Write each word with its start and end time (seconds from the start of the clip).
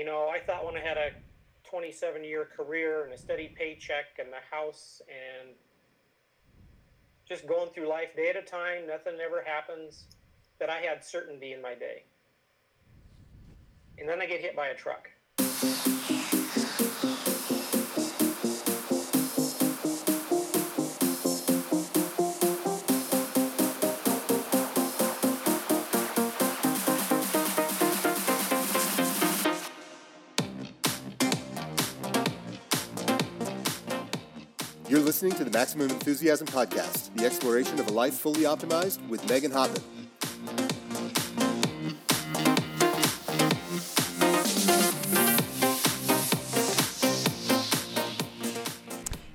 You 0.00 0.06
know, 0.06 0.30
I 0.30 0.40
thought 0.40 0.64
when 0.64 0.78
I 0.78 0.80
had 0.80 0.96
a 0.96 1.10
27 1.68 2.24
year 2.24 2.48
career 2.56 3.04
and 3.04 3.12
a 3.12 3.18
steady 3.18 3.54
paycheck 3.54 4.18
and 4.18 4.28
the 4.32 4.40
house 4.50 5.02
and 5.06 5.50
just 7.28 7.46
going 7.46 7.68
through 7.68 7.86
life 7.86 8.16
day 8.16 8.30
at 8.30 8.36
a 8.36 8.40
time, 8.40 8.86
nothing 8.86 9.18
ever 9.22 9.44
happens, 9.44 10.06
that 10.58 10.70
I 10.70 10.78
had 10.78 11.04
certainty 11.04 11.52
in 11.52 11.60
my 11.60 11.74
day. 11.74 12.04
And 13.98 14.08
then 14.08 14.22
I 14.22 14.24
get 14.24 14.40
hit 14.40 14.56
by 14.56 14.68
a 14.68 14.74
truck. 14.74 15.10
Listening 35.22 35.36
to 35.36 35.44
the 35.44 35.58
Maximum 35.58 35.90
Enthusiasm 35.90 36.46
Podcast, 36.46 37.14
the 37.14 37.26
exploration 37.26 37.78
of 37.78 37.86
a 37.88 37.92
life 37.92 38.14
fully 38.14 38.44
optimized 38.44 39.06
with 39.06 39.28
Megan 39.28 39.52
Hoppin. 39.52 39.82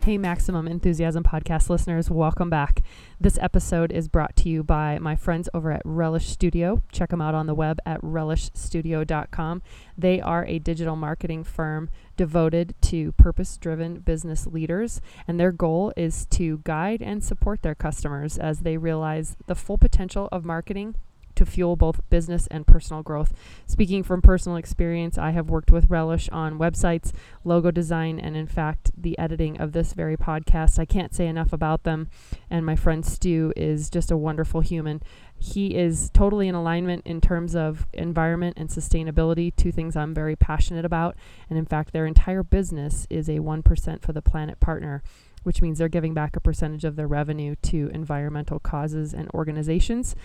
Hey, 0.04 0.18
Maximum 0.18 0.68
Enthusiasm 0.68 1.24
Podcast 1.24 1.70
listeners, 1.70 2.10
welcome 2.10 2.50
back. 2.50 2.82
This 3.18 3.38
episode 3.40 3.94
is 3.94 4.10
brought 4.10 4.36
to 4.38 4.50
you 4.50 4.62
by 4.62 5.00
my 5.00 5.16
friends 5.16 5.48
over 5.54 5.72
at 5.72 5.82
Relish 5.86 6.28
Studio. 6.28 6.82
Check 6.92 7.12
them 7.12 7.22
out 7.22 7.34
on 7.34 7.48
the 7.48 7.55
web 7.55 7.80
at 7.86 8.02
relishstudio.com. 8.02 9.62
They 9.98 10.20
are 10.20 10.46
a 10.46 10.60
digital 10.60 10.98
marketing 10.98 11.46
firm 11.46 11.90
devoted 12.18 12.76
to 12.82 13.14
purpose 13.14 13.58
driven 13.58 14.00
business 14.00 14.46
leaders, 14.46 14.99
and 15.30 15.40
their 15.40 15.54
goal 15.54 15.93
is 15.96 16.26
to 16.32 16.60
guide 16.66 17.02
and 17.02 17.24
support 17.24 17.62
their 17.62 17.74
customers 17.74 18.38
as 18.38 18.60
they 18.60 18.76
realize 18.76 19.38
the 19.48 19.55
full 19.55 19.77
potential 19.77 20.27
of 20.34 20.43
marketing 20.43 20.96
to 21.36 21.46
fuel 21.46 21.76
both 21.76 22.08
business 22.10 22.48
and 22.48 22.68
personal 22.68 23.04
growth. 23.04 23.34
Speaking 23.68 24.04
from 24.04 24.22
personal 24.22 24.58
experience, 24.58 25.18
I 25.18 25.32
have 25.32 25.50
worked 25.50 25.72
with 25.72 25.90
Relish 25.90 26.30
on 26.30 26.60
websites, 26.60 27.12
logo 27.44 27.72
design, 27.72 28.20
and 28.20 28.36
in 28.36 28.48
fact, 28.48 28.92
the 28.98 29.18
editing 29.20 29.60
of 29.60 29.72
this 29.72 29.94
very 29.94 30.18
podcast. 30.18 30.80
I 30.80 30.86
can't 30.86 31.14
say 31.14 31.27
enough 31.27 31.54
about 31.54 31.84
them. 31.84 32.10
And 32.50 32.66
my 32.66 32.76
friend 32.76 33.05
Stu 33.05 33.54
is 33.55 33.90
just 33.90 34.12
a 34.12 34.18
wonderful 34.18 34.62
human. 34.62 35.02
He 35.38 35.76
is 35.76 36.10
totally 36.14 36.48
in 36.48 36.55
alignment 36.55 37.05
in 37.05 37.22
terms 37.22 37.55
of 37.55 37.86
environment 37.94 38.58
and 38.58 38.70
sustainability, 38.70 39.55
two 39.55 39.72
things 39.72 39.96
I'm 39.96 40.14
very 40.14 40.36
passionate 40.36 40.86
about. 40.86 41.16
And 41.49 41.60
in 41.60 41.66
fact, 41.66 41.94
their 41.94 42.05
entire 42.05 42.44
business 42.44 43.05
is 43.10 43.27
a 43.27 43.40
1% 43.40 44.02
for 44.02 44.14
the 44.14 44.22
planet 44.22 44.60
partner 44.60 45.04
which 45.46 45.62
means 45.62 45.77
they're 45.77 45.88
giving 45.88 46.16
back 46.16 46.36
a 46.36 46.40
percentage 46.40 46.84
of 46.84 46.96
their 46.96 47.08
revenue 47.08 47.55
to 47.62 47.88
environmental 47.94 48.58
causes 48.60 49.14
and 49.14 49.30
organizations. 49.30 50.16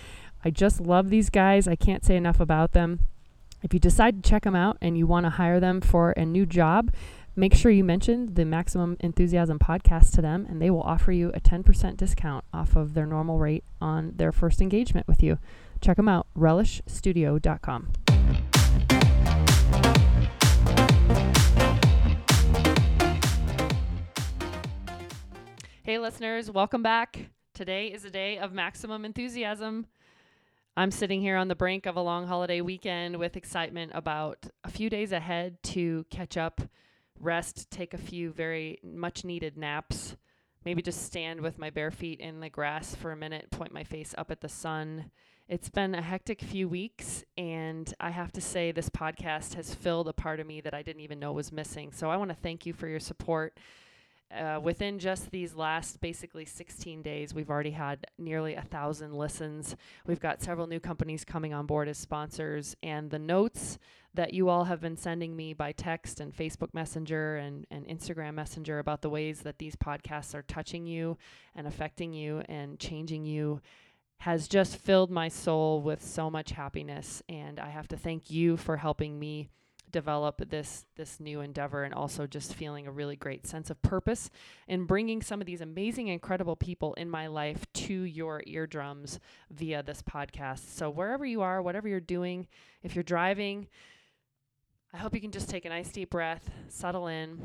I 0.43 0.49
just 0.49 0.81
love 0.81 1.11
these 1.11 1.29
guys. 1.29 1.69
I 1.69 1.77
can't 1.77 2.03
say 2.03 2.17
enough 2.17 2.41
about 2.41 2.73
them. 2.73 3.01
If 3.63 3.75
you 3.75 3.81
decide 3.81 4.23
to 4.23 4.31
check 4.31 4.45
them 4.45 4.57
out 4.57 4.79
and 4.81 4.97
you 4.97 5.07
want 5.07 5.27
to 5.27 5.31
hire 5.31 5.61
them 5.61 5.83
for 5.83 6.13
a 6.13 6.25
new 6.25 6.47
job, 6.47 6.95
make 7.37 7.53
sure 7.53 7.71
you 7.71 7.85
mention 7.85 8.33
the 8.33 8.47
Maximum 8.47 8.97
Enthusiasm 9.01 9.59
podcast 9.59 10.15
to 10.15 10.23
them, 10.23 10.47
and 10.49 10.61
they 10.61 10.71
will 10.71 10.81
offer 10.81 11.13
you 11.13 11.31
a 11.35 11.41
10% 11.41 11.99
discount 11.99 12.47
off 12.55 12.75
of 12.75 12.95
their 12.95 13.05
normal 13.05 13.39
rate 13.39 13.65
on 13.83 14.15
their 14.17 14.33
first 14.33 14.63
engagement 14.63 15.07
with 15.07 15.23
you. 15.23 15.39
Check 15.83 15.99
them 15.99 16.09
out, 16.09 16.27
relishstudio.com. 16.35 17.93
Hey, 25.83 25.99
listeners, 25.99 26.51
welcome 26.51 26.83
back. 26.83 27.27
Today 27.53 27.89
is 27.89 28.07
a 28.07 28.11
day 28.11 28.39
of 28.39 28.55
maximum 28.55 29.05
enthusiasm. 29.05 29.85
I'm 30.77 30.91
sitting 30.93 31.21
here 31.21 31.37
on 31.37 31.49
the 31.49 31.57
brink 31.57 31.87
of 31.87 31.97
a 31.97 32.01
long 32.01 32.27
holiday 32.27 32.61
weekend 32.61 33.17
with 33.17 33.37
excitement 33.37 33.91
about 33.95 34.47
a 34.63 34.71
few 34.71 34.89
days 34.89 35.11
ahead 35.11 35.61
to 35.65 36.07
catch 36.11 36.37
up, 36.37 36.61
rest, 37.19 37.71
take 37.71 37.93
a 37.93 37.99
few 37.99 38.31
very 38.31 38.79
much 38.83 39.25
needed 39.25 39.59
naps, 39.59 40.17
maybe 40.65 40.81
just 40.81 41.03
stand 41.03 41.41
with 41.41 41.59
my 41.59 41.71
bare 41.71 41.91
feet 41.91 42.21
in 42.21 42.41
the 42.41 42.49
grass 42.49 42.95
for 42.95 43.11
a 43.11 43.17
minute, 43.17 43.51
point 43.51 43.73
my 43.73 43.83
face 43.83 44.15
up 44.17 44.31
at 44.31 44.41
the 44.41 44.49
sun. 44.49 45.11
It's 45.49 45.69
been 45.69 45.97
a 45.97 46.03
hectic 46.03 46.41
few 46.41 46.69
weeks, 46.69 47.25
and 47.37 47.93
I 47.99 48.11
have 48.11 48.31
to 48.33 48.41
say, 48.41 48.71
this 48.71 48.89
podcast 48.89 49.55
has 49.55 49.75
filled 49.75 50.07
a 50.07 50.13
part 50.13 50.39
of 50.39 50.47
me 50.47 50.61
that 50.61 50.75
I 50.75 50.83
didn't 50.83 51.03
even 51.03 51.19
know 51.19 51.33
was 51.33 51.51
missing. 51.51 51.91
So 51.91 52.09
I 52.09 52.17
want 52.17 52.31
to 52.31 52.37
thank 52.37 52.65
you 52.65 52.73
for 52.73 52.87
your 52.87 53.01
support 53.01 53.59
uh, 54.37 54.61
within 54.63 54.99
just 54.99 55.31
these 55.31 55.55
last 55.55 56.01
basically 56.01 56.45
16 56.45 57.03
days, 57.03 57.35
we've 57.35 57.51
already 57.51 57.73
had 57.73 58.07
nearly 58.19 58.55
a 58.55 58.63
thousand 58.63 59.15
listens. 59.15 59.77
We've 60.07 60.21
got 60.21 60.43
several 60.43 60.67
new 60.67 60.81
companies 60.81 61.25
coming 61.25 61.53
on 61.53 61.67
board 61.67 61.89
as 61.89 61.99
sponsors, 61.99 62.77
and 62.83 63.11
the 63.11 63.19
notes 63.19 63.79
that 64.15 64.35
you 64.35 64.49
all 64.49 64.65
have 64.65 64.81
been 64.81 64.97
sending 64.97 65.37
me 65.37 65.53
by 65.53 65.73
text 65.73 66.21
and 66.21 66.37
Facebook 66.37 66.75
Messenger 66.75 67.37
and, 67.37 67.67
and 67.71 67.87
Instagram 67.87 68.35
Messenger 68.35 68.79
about 68.79 69.03
the 69.03 69.11
ways 69.11 69.41
that 69.43 69.59
these 69.59 69.77
podcasts 69.77 70.35
are 70.35 70.43
touching 70.43 70.87
you 70.87 71.17
and 71.55 71.67
affecting 71.67 72.13
you 72.13 72.43
and 72.49 72.79
changing 72.79 73.25
you 73.25 73.61
has 74.19 74.49
just 74.49 74.77
filled 74.77 75.11
my 75.11 75.29
soul 75.29 75.81
with 75.81 76.05
so 76.05 76.29
much 76.29 76.51
happiness. 76.51 77.23
And 77.29 77.59
I 77.59 77.71
have 77.71 77.89
to 77.89 77.97
thank 77.97 78.31
you 78.31 78.57
for 78.57 78.77
helping 78.77 79.19
me 79.19 79.49
develop 79.91 80.49
this 80.51 80.87
this 80.97 81.21
new 81.21 81.41
endeavor 81.41 81.85
and 81.85 81.95
also 81.95 82.27
just 82.27 82.55
feeling 82.55 82.87
a 82.87 82.93
really 82.93 83.17
great 83.17 83.47
sense 83.47 83.71
of 83.71 83.81
purpose 83.83 84.31
and 84.69 84.87
bringing 84.87 85.23
some 85.23 85.41
of 85.41 85.47
these 85.47 85.61
amazing 85.61 86.09
incredible 86.09 86.57
people 86.57 86.95
in 86.95 87.09
my 87.09 87.27
life 87.27 87.65
to 87.73 87.95
your 88.03 88.43
eardrums 88.47 89.21
via 89.51 89.83
this 89.83 90.03
podcast. 90.03 90.75
So 90.75 90.91
wherever 90.91 91.25
you 91.25 91.43
are 91.43 91.63
whatever 91.63 91.89
you're 91.89 92.01
doing 92.01 92.47
if 92.83 92.95
you're 92.95 93.03
driving 93.03 93.67
i 94.93 94.97
hope 94.97 95.15
you 95.15 95.21
can 95.21 95.31
just 95.31 95.49
take 95.49 95.65
a 95.65 95.69
nice 95.69 95.91
deep 95.91 96.11
breath 96.11 96.51
settle 96.69 97.07
in 97.07 97.39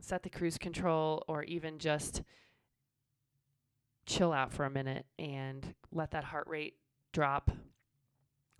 set 0.00 0.22
the 0.22 0.30
cruise 0.30 0.58
control 0.58 1.24
or 1.28 1.42
even 1.44 1.78
just 1.78 2.22
chill 4.06 4.32
out 4.32 4.52
for 4.52 4.64
a 4.64 4.70
minute 4.70 5.06
and 5.18 5.74
let 5.92 6.10
that 6.10 6.24
heart 6.24 6.48
rate 6.48 6.74
drop. 7.12 7.50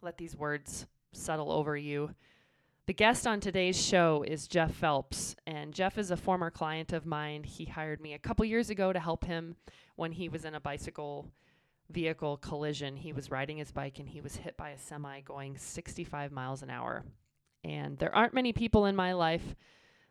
Let 0.01 0.17
these 0.17 0.37
words 0.37 0.87
settle 1.13 1.51
over 1.51 1.77
you 1.77 2.15
the 2.91 2.95
guest 2.95 3.25
on 3.25 3.39
today's 3.39 3.81
show 3.81 4.25
is 4.27 4.49
Jeff 4.49 4.75
Phelps, 4.75 5.37
and 5.47 5.73
Jeff 5.73 5.97
is 5.97 6.11
a 6.11 6.17
former 6.17 6.51
client 6.51 6.93
of 6.93 7.07
mine. 7.07 7.45
He 7.45 7.65
hired 7.67 8.01
me 8.01 8.15
a 8.15 8.19
couple 8.19 8.45
years 8.45 8.69
ago 8.69 8.93
to 8.93 8.99
help 8.99 9.25
him 9.25 9.55
when 9.95 10.11
he 10.11 10.29
was 10.29 10.45
in 10.45 10.57
a 10.57 10.61
bicycle 10.61 11.31
vehicle 11.89 12.39
collision. 12.39 12.97
He 12.97 13.13
was 13.13 13.31
riding 13.31 13.59
his 13.59 13.71
bike 13.71 14.01
and 14.01 14.09
he 14.09 14.21
was 14.21 14.35
hit 14.35 14.57
by 14.57 14.71
a 14.71 14.79
semi 14.79 15.21
going 15.21 15.57
65 15.57 16.33
miles 16.33 16.65
an 16.65 16.71
hour. 16.71 17.05
And 17.63 17.97
there 17.97 18.13
aren't 18.13 18.35
many 18.35 18.53
people 18.53 18.87
in 18.87 18.97
my 18.97 19.13
life 19.13 19.55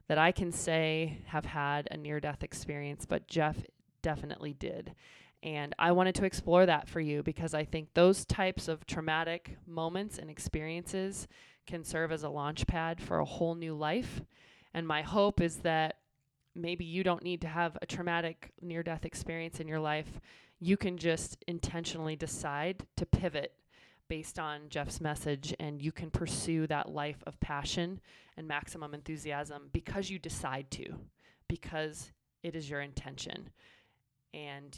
that 0.07 0.17
I 0.17 0.31
can 0.31 0.53
say 0.53 1.17
have 1.25 1.43
had 1.43 1.89
a 1.91 1.97
near 1.97 2.21
death 2.21 2.43
experience, 2.43 3.05
but 3.05 3.27
Jeff 3.27 3.57
definitely 4.01 4.53
did. 4.53 4.95
And 5.43 5.75
I 5.77 5.91
wanted 5.91 6.15
to 6.15 6.25
explore 6.25 6.65
that 6.65 6.87
for 6.87 7.01
you 7.01 7.23
because 7.23 7.53
I 7.53 7.65
think 7.65 7.89
those 7.93 8.23
types 8.23 8.69
of 8.69 8.85
traumatic 8.85 9.57
moments 9.67 10.17
and 10.17 10.29
experiences 10.29 11.27
can 11.69 11.83
serve 11.83 12.11
as 12.11 12.23
a 12.23 12.29
launch 12.29 12.65
pad 12.65 12.99
for 12.99 13.19
a 13.19 13.25
whole 13.25 13.53
new 13.53 13.75
life. 13.75 14.21
And 14.73 14.87
my 14.87 15.03
hope 15.03 15.39
is 15.39 15.57
that 15.57 15.97
maybe 16.55 16.83
you 16.83 17.03
don't 17.03 17.23
need 17.23 17.41
to 17.41 17.47
have 17.47 17.77
a 17.81 17.85
traumatic 17.85 18.51
near 18.59 18.81
death 18.81 19.05
experience 19.05 19.59
in 19.59 19.67
your 19.67 19.79
life. 19.79 20.19
You 20.59 20.77
can 20.77 20.97
just 20.97 21.37
intentionally 21.47 22.15
decide 22.15 22.83
to 22.97 23.05
pivot 23.05 23.53
based 24.07 24.39
on 24.39 24.61
Jeff's 24.69 24.99
message, 24.99 25.53
and 25.59 25.79
you 25.79 25.91
can 25.91 26.09
pursue 26.09 26.65
that 26.65 26.89
life 26.89 27.23
of 27.27 27.39
passion 27.39 28.01
and 28.35 28.47
maximum 28.47 28.95
enthusiasm 28.95 29.69
because 29.71 30.09
you 30.09 30.17
decide 30.17 30.71
to, 30.71 30.95
because 31.47 32.11
it 32.41 32.55
is 32.55 32.67
your 32.67 32.81
intention. 32.81 33.49
And 34.33 34.77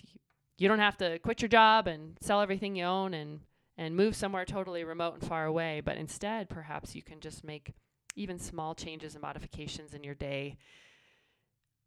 you 0.58 0.68
don't 0.68 0.80
have 0.80 0.98
to 0.98 1.20
quit 1.20 1.42
your 1.42 1.48
job 1.48 1.88
and 1.88 2.18
sell 2.20 2.42
everything 2.42 2.76
you 2.76 2.84
own 2.84 3.14
and 3.14 3.40
and 3.78 3.96
move 3.96 4.16
somewhere 4.16 4.46
totally 4.46 4.84
remote 4.84 5.16
and 5.16 5.24
far 5.24 5.46
away, 5.46 5.82
but 5.84 5.98
instead, 5.98 6.50
perhaps 6.50 6.96
you 6.96 7.02
can 7.02 7.20
just 7.20 7.44
make 7.44 7.74
even 8.16 8.38
small 8.38 8.76
changes 8.76 9.16
and 9.16 9.22
modifications 9.22 9.94
in 9.94 10.04
your 10.04 10.16
day. 10.16 10.58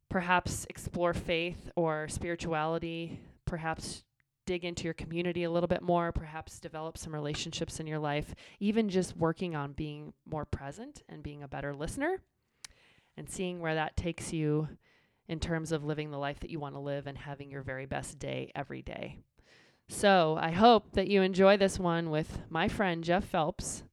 Perhaps 0.08 0.66
explore 0.70 1.12
faith 1.12 1.70
or 1.76 2.08
spirituality, 2.08 3.20
perhaps 3.44 4.04
dig 4.46 4.64
into 4.64 4.84
your 4.84 4.94
community 4.94 5.44
a 5.44 5.50
little 5.50 5.66
bit 5.66 5.82
more, 5.82 6.12
perhaps 6.12 6.60
develop 6.60 6.98
some 6.98 7.14
relationships 7.14 7.80
in 7.80 7.86
your 7.86 7.98
life, 7.98 8.34
even 8.60 8.88
just 8.88 9.16
working 9.16 9.56
on 9.56 9.72
being 9.72 10.12
more 10.26 10.44
present 10.44 11.02
and 11.08 11.22
being 11.22 11.42
a 11.42 11.48
better 11.48 11.74
listener 11.74 12.18
and 13.16 13.28
seeing 13.28 13.60
where 13.60 13.74
that 13.74 13.96
takes 13.96 14.32
you 14.32 14.68
in 15.28 15.40
terms 15.40 15.72
of 15.72 15.84
living 15.84 16.10
the 16.10 16.18
life 16.18 16.40
that 16.40 16.50
you 16.50 16.60
want 16.60 16.74
to 16.74 16.80
live 16.80 17.06
and 17.06 17.16
having 17.16 17.50
your 17.50 17.62
very 17.62 17.86
best 17.86 18.18
day 18.18 18.52
every 18.54 18.82
day. 18.82 19.18
So 19.88 20.38
I 20.40 20.50
hope 20.50 20.92
that 20.92 21.08
you 21.08 21.22
enjoy 21.22 21.56
this 21.56 21.78
one 21.78 22.10
with 22.10 22.40
my 22.48 22.68
friend 22.68 23.04
Jeff 23.04 23.24
Phelps, 23.24 23.84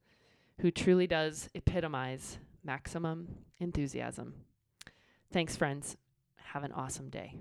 who 0.59 0.71
truly 0.71 1.07
does 1.07 1.49
epitomize 1.53 2.39
maximum 2.63 3.27
enthusiasm. 3.59 4.33
Thanks, 5.31 5.55
friends. 5.55 5.97
Have 6.53 6.63
an 6.63 6.71
awesome 6.71 7.09
day. 7.09 7.35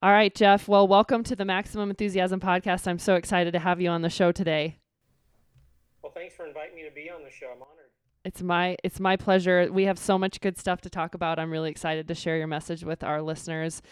All 0.00 0.12
right, 0.12 0.32
Jeff. 0.32 0.68
Well, 0.68 0.86
welcome 0.86 1.24
to 1.24 1.34
the 1.34 1.44
Maximum 1.44 1.90
Enthusiasm 1.90 2.38
podcast. 2.38 2.86
I'm 2.86 3.00
so 3.00 3.16
excited 3.16 3.52
to 3.52 3.58
have 3.58 3.80
you 3.80 3.88
on 3.88 4.02
the 4.02 4.10
show 4.10 4.30
today. 4.30 4.78
Well, 6.02 6.12
thanks 6.12 6.36
for 6.36 6.46
inviting 6.46 6.76
me 6.76 6.84
to 6.84 6.94
be 6.94 7.10
on 7.10 7.24
the 7.24 7.30
show. 7.30 7.46
I'm 7.46 7.62
honored. 7.62 7.90
It's 8.24 8.42
my 8.42 8.76
it's 8.84 9.00
my 9.00 9.16
pleasure. 9.16 9.68
We 9.72 9.84
have 9.84 9.98
so 9.98 10.18
much 10.18 10.40
good 10.40 10.58
stuff 10.58 10.80
to 10.82 10.90
talk 10.90 11.14
about. 11.14 11.38
I'm 11.38 11.50
really 11.50 11.70
excited 11.70 12.06
to 12.08 12.14
share 12.14 12.36
your 12.36 12.46
message 12.46 12.84
with 12.84 13.02
our 13.02 13.22
listeners. 13.22 13.82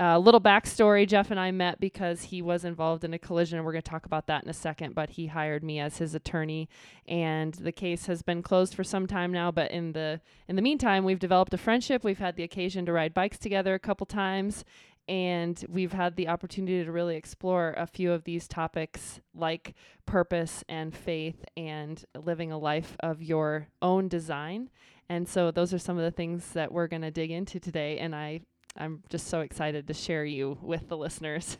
A 0.00 0.04
uh, 0.04 0.18
little 0.18 0.40
backstory 0.40 1.08
Jeff 1.08 1.32
and 1.32 1.40
I 1.40 1.50
met 1.50 1.80
because 1.80 2.22
he 2.22 2.40
was 2.40 2.64
involved 2.64 3.02
in 3.02 3.12
a 3.14 3.18
collision. 3.18 3.58
and 3.58 3.66
We're 3.66 3.72
going 3.72 3.82
to 3.82 3.90
talk 3.90 4.06
about 4.06 4.28
that 4.28 4.44
in 4.44 4.48
a 4.48 4.54
second, 4.54 4.94
but 4.94 5.10
he 5.10 5.26
hired 5.26 5.64
me 5.64 5.80
as 5.80 5.98
his 5.98 6.14
attorney 6.14 6.68
and 7.08 7.52
the 7.54 7.72
case 7.72 8.06
has 8.06 8.22
been 8.22 8.40
closed 8.40 8.74
for 8.74 8.84
some 8.84 9.08
time 9.08 9.32
now, 9.32 9.50
but 9.50 9.72
in 9.72 9.92
the 9.92 10.20
in 10.46 10.54
the 10.54 10.62
meantime, 10.62 11.02
we've 11.04 11.18
developed 11.18 11.52
a 11.52 11.58
friendship. 11.58 12.04
We've 12.04 12.18
had 12.18 12.36
the 12.36 12.44
occasion 12.44 12.86
to 12.86 12.92
ride 12.92 13.12
bikes 13.12 13.38
together 13.38 13.74
a 13.74 13.80
couple 13.80 14.06
times 14.06 14.64
and 15.08 15.64
we've 15.68 15.92
had 15.92 16.16
the 16.16 16.28
opportunity 16.28 16.84
to 16.84 16.92
really 16.92 17.16
explore 17.16 17.74
a 17.78 17.86
few 17.86 18.12
of 18.12 18.24
these 18.24 18.46
topics 18.46 19.20
like 19.34 19.74
purpose 20.04 20.62
and 20.68 20.94
faith 20.94 21.44
and 21.56 22.04
living 22.14 22.52
a 22.52 22.58
life 22.58 22.96
of 23.00 23.22
your 23.22 23.68
own 23.80 24.06
design. 24.06 24.68
And 25.08 25.26
so 25.26 25.50
those 25.50 25.72
are 25.72 25.78
some 25.78 25.96
of 25.96 26.04
the 26.04 26.10
things 26.10 26.52
that 26.52 26.70
we're 26.70 26.88
going 26.88 27.02
to 27.02 27.10
dig 27.10 27.30
into 27.30 27.58
today 27.58 27.98
and 27.98 28.14
I 28.14 28.42
I'm 28.78 29.02
just 29.08 29.26
so 29.26 29.40
excited 29.40 29.86
to 29.88 29.94
share 29.94 30.24
you 30.24 30.58
with 30.62 30.88
the 30.88 30.96
listeners. 30.96 31.58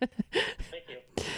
Thank 0.00 0.84
you. 0.88 1.24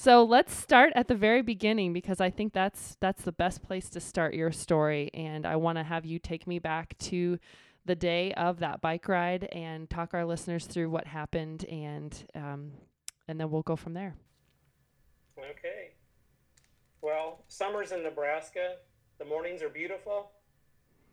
So 0.00 0.24
let's 0.24 0.54
start 0.54 0.94
at 0.96 1.08
the 1.08 1.14
very 1.14 1.42
beginning 1.42 1.92
because 1.92 2.22
I 2.22 2.30
think 2.30 2.54
that's 2.54 2.96
that's 3.00 3.22
the 3.22 3.32
best 3.32 3.62
place 3.62 3.90
to 3.90 4.00
start 4.00 4.32
your 4.32 4.50
story 4.50 5.10
and 5.12 5.44
I 5.44 5.56
want 5.56 5.76
to 5.76 5.84
have 5.84 6.06
you 6.06 6.18
take 6.18 6.46
me 6.46 6.58
back 6.58 6.96
to 7.00 7.38
the 7.84 7.94
day 7.94 8.32
of 8.32 8.60
that 8.60 8.80
bike 8.80 9.06
ride 9.08 9.44
and 9.52 9.90
talk 9.90 10.14
our 10.14 10.24
listeners 10.24 10.64
through 10.64 10.88
what 10.88 11.06
happened 11.06 11.66
and 11.66 12.16
um, 12.34 12.72
and 13.28 13.38
then 13.38 13.50
we'll 13.50 13.60
go 13.60 13.76
from 13.76 13.92
there. 13.92 14.14
Okay. 15.38 15.90
Well, 17.02 17.44
summers 17.48 17.92
in 17.92 18.02
Nebraska, 18.02 18.76
the 19.18 19.26
mornings 19.26 19.62
are 19.62 19.68
beautiful. 19.68 20.30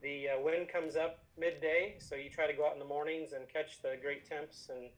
The 0.02 0.30
uh, 0.30 0.42
wind 0.42 0.70
comes 0.70 0.96
up 0.96 1.24
midday, 1.40 1.96
so 2.00 2.16
you 2.16 2.30
try 2.30 2.46
to 2.46 2.54
go 2.54 2.68
out 2.68 2.74
in 2.74 2.80
the 2.80 2.86
mornings 2.86 3.34
and 3.34 3.48
catch 3.50 3.82
the 3.82 3.96
great 4.02 4.30
temps 4.30 4.70
and 4.70 4.90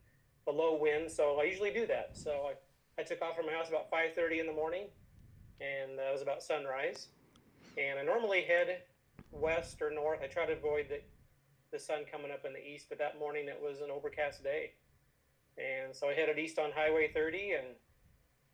the 0.46 0.52
low 0.52 0.78
wind. 0.78 1.10
So 1.10 1.40
I 1.40 1.44
usually 1.44 1.72
do 1.72 1.88
that. 1.88 2.18
So 2.18 2.50
I, 2.50 3.02
I 3.02 3.04
took 3.04 3.22
off 3.22 3.36
from 3.36 3.46
my 3.46 3.54
house 3.54 3.70
about 3.70 3.90
5:30 3.90 4.40
in 4.42 4.48
the 4.48 4.54
morning, 4.54 4.88
and 5.62 5.98
that 5.98 6.12
was 6.12 6.22
about 6.22 6.44
sunrise. 6.44 7.08
And 7.78 7.98
I 7.98 8.04
normally 8.04 8.42
head 8.42 8.82
west 9.32 9.82
or 9.82 9.90
north. 9.90 10.20
I 10.22 10.28
try 10.28 10.46
to 10.46 10.54
avoid 10.54 10.88
the, 10.90 11.00
the 11.72 11.80
sun 11.80 12.04
coming 12.12 12.32
up 12.32 12.44
in 12.46 12.52
the 12.52 12.66
east, 12.66 12.88
but 12.90 12.98
that 12.98 13.18
morning 13.20 13.48
it 13.48 13.60
was 13.62 13.80
an 13.80 13.92
overcast 13.92 14.44
day. 14.44 14.74
And 15.58 15.96
so 15.96 16.10
I 16.10 16.14
headed 16.14 16.40
east 16.40 16.60
on 16.60 16.72
Highway 16.72 17.12
30 17.14 17.52
and 17.52 17.68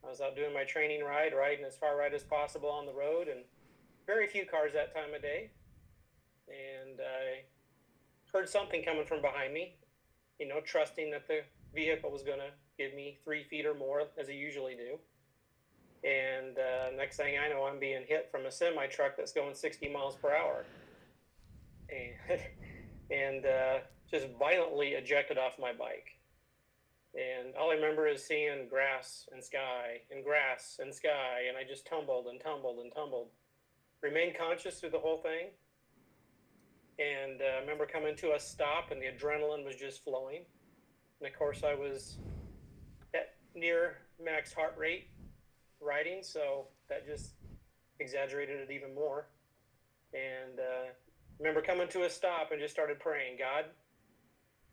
I 0.03 0.09
was 0.09 0.21
out 0.21 0.36
doing 0.36 0.53
my 0.53 0.63
training 0.63 1.03
ride, 1.03 1.33
riding 1.33 1.65
as 1.65 1.75
far 1.75 1.97
right 1.97 2.13
as 2.13 2.24
possible 2.24 2.69
on 2.69 2.86
the 2.86 2.94
road, 2.94 3.27
and 3.27 3.39
very 4.06 4.27
few 4.27 4.45
cars 4.45 4.74
that 4.74 4.94
time 4.94 5.13
of 5.15 5.21
day 5.21 5.50
and 6.47 7.00
I 7.00 7.44
heard 8.31 8.50
something 8.50 8.83
coming 8.83 9.06
from 9.06 9.21
behind 9.21 9.53
me, 9.53 9.75
you 10.39 10.47
know, 10.47 10.59
trusting 10.63 11.12
that 11.12 11.27
the 11.27 11.42
vehicle 11.74 12.12
was 12.12 12.24
going 12.24 12.39
to 12.39 12.51
give 12.77 12.94
me 12.94 13.19
three 13.24 13.44
feet 13.44 13.65
or 13.65 13.74
more, 13.74 14.03
as 14.19 14.30
it 14.30 14.36
usually 14.36 14.75
do. 14.75 14.97
And 16.07 16.57
uh, 16.57 16.95
next 16.95 17.18
thing 17.18 17.36
I 17.44 17.50
know, 17.50 17.63
I'm 17.63 17.80
being 17.80 18.03
hit 18.07 18.30
from 18.31 18.45
a 18.45 18.51
semi 18.51 18.86
truck 18.88 19.18
that's 19.18 19.33
going 19.33 19.56
60 19.56 19.89
miles 19.89 20.15
per 20.15 20.31
hour, 20.36 20.65
and 21.89 22.39
and 23.12 23.45
uh, 23.45 23.77
just 24.09 24.27
violently 24.38 24.89
ejected 24.89 25.38
off 25.38 25.53
my 25.59 25.74
bike. 25.74 26.19
And 27.15 27.56
all 27.56 27.71
I 27.71 27.75
remember 27.75 28.07
is 28.07 28.24
seeing 28.24 28.68
grass 28.69 29.27
and 29.31 29.44
sky 29.44 30.01
and 30.12 30.24
grass 30.24 30.80
and 30.80 30.94
sky, 30.94 31.45
and 31.47 31.57
I 31.57 31.63
just 31.68 31.88
tumbled 31.88 32.27
and 32.27 32.39
tumbled 32.39 32.80
and 32.80 32.92
tumbled. 32.94 33.30
Remained 34.01 34.38
conscious 34.38 34.80
through 34.80 34.92
the 34.92 35.00
whole 35.00 35.18
thing 35.18 35.47
and 36.97 37.42
uh, 37.42 37.57
I 37.57 37.59
remember 37.59 37.86
coming 37.86 38.15
to 38.18 38.33
a 38.36 38.39
stop, 38.39 38.92
and 38.92 39.01
the 39.01 39.07
adrenaline 39.07 39.65
was 39.65 39.75
just 39.75 40.03
flowing. 40.03 40.44
And 41.19 41.27
of 41.27 41.38
course, 41.38 41.62
I 41.63 41.74
was 41.74 42.18
at 43.13 43.36
near 43.53 43.97
max 44.24 44.53
heart 44.53 44.75
rate 44.77 45.09
riding, 45.81 46.24
so 46.24 46.68
that 46.89 47.06
just 47.06 47.33
exaggerated 48.00 48.62
it 48.62 48.74
even 48.74 48.95
more. 48.95 49.27
And 50.13 50.59
uh, 50.59 50.92
remember 51.39 51.62
coming 51.62 51.89
to 51.89 52.03
a 52.03 52.09
stop 52.09 52.51
and 52.51 52.62
just 52.62 52.74
started 52.74 53.00
praying, 53.00 53.38
God, 53.39 53.65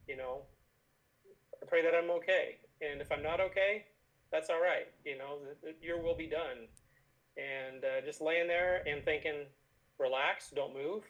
you 0.07 0.17
know, 0.17 0.43
I 1.61 1.67
pray 1.67 1.83
that 1.83 1.95
I'm 1.95 2.11
okay. 2.11 2.59
And 2.81 3.01
if 3.01 3.11
I'm 3.11 3.23
not 3.23 3.41
okay, 3.41 3.87
that's 4.31 4.49
all 4.49 4.61
right. 4.61 4.87
You 5.05 5.19
know, 5.19 5.39
your 5.81 6.01
will 6.01 6.17
be 6.17 6.29
done. 6.29 6.69
And 7.37 7.85
uh, 7.85 8.05
just 8.05 8.21
laying 8.21 8.47
there 8.47 8.83
and 8.87 9.05
thinking, 9.05 9.47
relax, 9.99 10.51
don't 10.51 10.75
move 10.75 11.05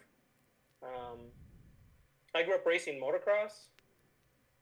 um, 0.82 1.18
I 2.34 2.42
grew 2.42 2.54
up 2.54 2.66
racing 2.66 3.00
motocross, 3.00 3.68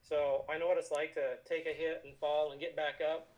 so 0.03 0.45
I 0.53 0.59
know 0.59 0.67
what 0.67 0.79
it's 0.79 0.91
like 0.91 1.15
to 1.15 1.37
take 1.49 1.67
a 1.67 1.73
hit 1.77 2.03
and 2.05 2.17
fall 2.19 2.53
and 2.53 2.61
get 2.61 2.77
back 2.77 3.01
up. 3.01 3.29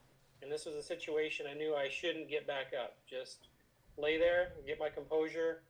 And 0.43 0.51
this 0.51 0.67
was 0.67 0.75
a 0.75 0.83
situation 0.83 1.47
I 1.49 1.55
knew 1.55 1.75
I 1.75 1.89
shouldn't 1.89 2.29
get 2.29 2.47
back 2.47 2.73
up. 2.79 2.97
Just 3.09 3.49
lay 3.97 4.19
there, 4.19 4.53
get 4.67 4.79
my 4.81 4.89
composure. 4.89 5.63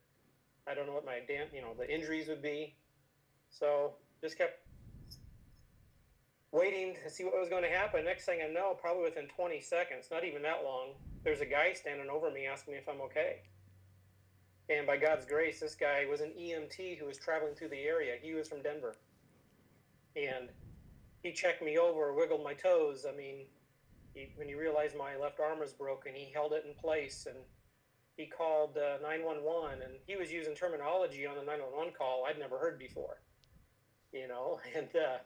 I 0.66 0.74
don't 0.74 0.86
know 0.86 0.94
what 0.94 1.04
my 1.04 1.20
damn, 1.26 1.48
you 1.54 1.60
know, 1.60 1.74
the 1.76 1.92
injuries 1.92 2.28
would 2.28 2.42
be. 2.42 2.74
So 3.50 3.94
just 4.20 4.38
kept 4.38 4.66
waiting 6.52 6.96
to 7.02 7.10
see 7.10 7.24
what 7.24 7.34
was 7.34 7.48
going 7.48 7.64
to 7.64 7.68
happen. 7.68 8.04
Next 8.04 8.24
thing 8.24 8.40
I 8.42 8.52
know, 8.52 8.76
probably 8.80 9.02
within 9.04 9.26
20 9.26 9.60
seconds, 9.60 10.08
not 10.10 10.24
even 10.24 10.42
that 10.42 10.62
long, 10.64 10.90
there's 11.24 11.40
a 11.40 11.46
guy 11.46 11.72
standing 11.72 12.08
over 12.08 12.30
me 12.30 12.46
asking 12.46 12.74
me 12.74 12.78
if 12.78 12.88
I'm 12.88 13.00
okay. 13.02 13.40
And 14.68 14.86
by 14.86 14.96
God's 14.96 15.26
grace, 15.26 15.60
this 15.60 15.74
guy 15.74 16.06
was 16.08 16.20
an 16.20 16.32
EMT 16.38 16.98
who 16.98 17.06
was 17.06 17.18
traveling 17.18 17.54
through 17.54 17.68
the 17.70 17.82
area. 17.82 18.14
He 18.20 18.34
was 18.34 18.48
from 18.48 18.62
Denver. 18.62 18.94
And 20.16 20.48
he 21.22 21.32
checked 21.32 21.62
me 21.62 21.78
over, 21.78 22.12
wiggled 22.12 22.44
my 22.44 22.54
toes. 22.54 23.04
I 23.08 23.16
mean, 23.16 23.46
he, 24.14 24.28
when 24.36 24.48
he 24.48 24.54
realized 24.54 24.96
my 24.96 25.16
left 25.16 25.40
arm 25.40 25.58
was 25.58 25.72
broken, 25.72 26.14
he 26.14 26.30
held 26.32 26.52
it 26.52 26.64
in 26.66 26.74
place 26.74 27.26
and 27.26 27.38
he 28.16 28.26
called 28.26 28.76
uh, 28.76 28.98
911. 29.02 29.82
And 29.82 29.92
he 30.06 30.16
was 30.16 30.32
using 30.32 30.54
terminology 30.54 31.26
on 31.26 31.36
the 31.36 31.42
911 31.42 31.94
call 31.96 32.24
I'd 32.28 32.38
never 32.38 32.58
heard 32.58 32.78
before. 32.78 33.20
You 34.12 34.28
know, 34.28 34.60
and 34.76 34.88
uh, 34.94 35.18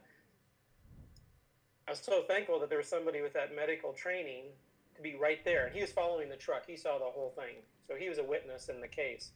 I 1.87 1.91
was 1.91 2.01
so 2.01 2.23
thankful 2.23 2.59
that 2.61 2.69
there 2.69 2.79
was 2.79 2.89
somebody 2.89 3.21
with 3.21 3.33
that 3.35 3.55
medical 3.55 3.93
training 3.93 4.47
to 4.97 5.03
be 5.03 5.17
right 5.17 5.45
there. 5.45 5.67
And 5.67 5.75
he 5.75 5.81
was 5.81 5.93
following 5.93 6.29
the 6.29 6.37
truck, 6.37 6.65
he 6.67 6.77
saw 6.77 6.99
the 6.99 7.05
whole 7.05 7.33
thing. 7.37 7.57
So 7.89 7.95
he 7.95 8.09
was 8.09 8.19
a 8.19 8.25
witness 8.25 8.69
in 8.69 8.81
the 8.81 8.89
case. 8.89 9.31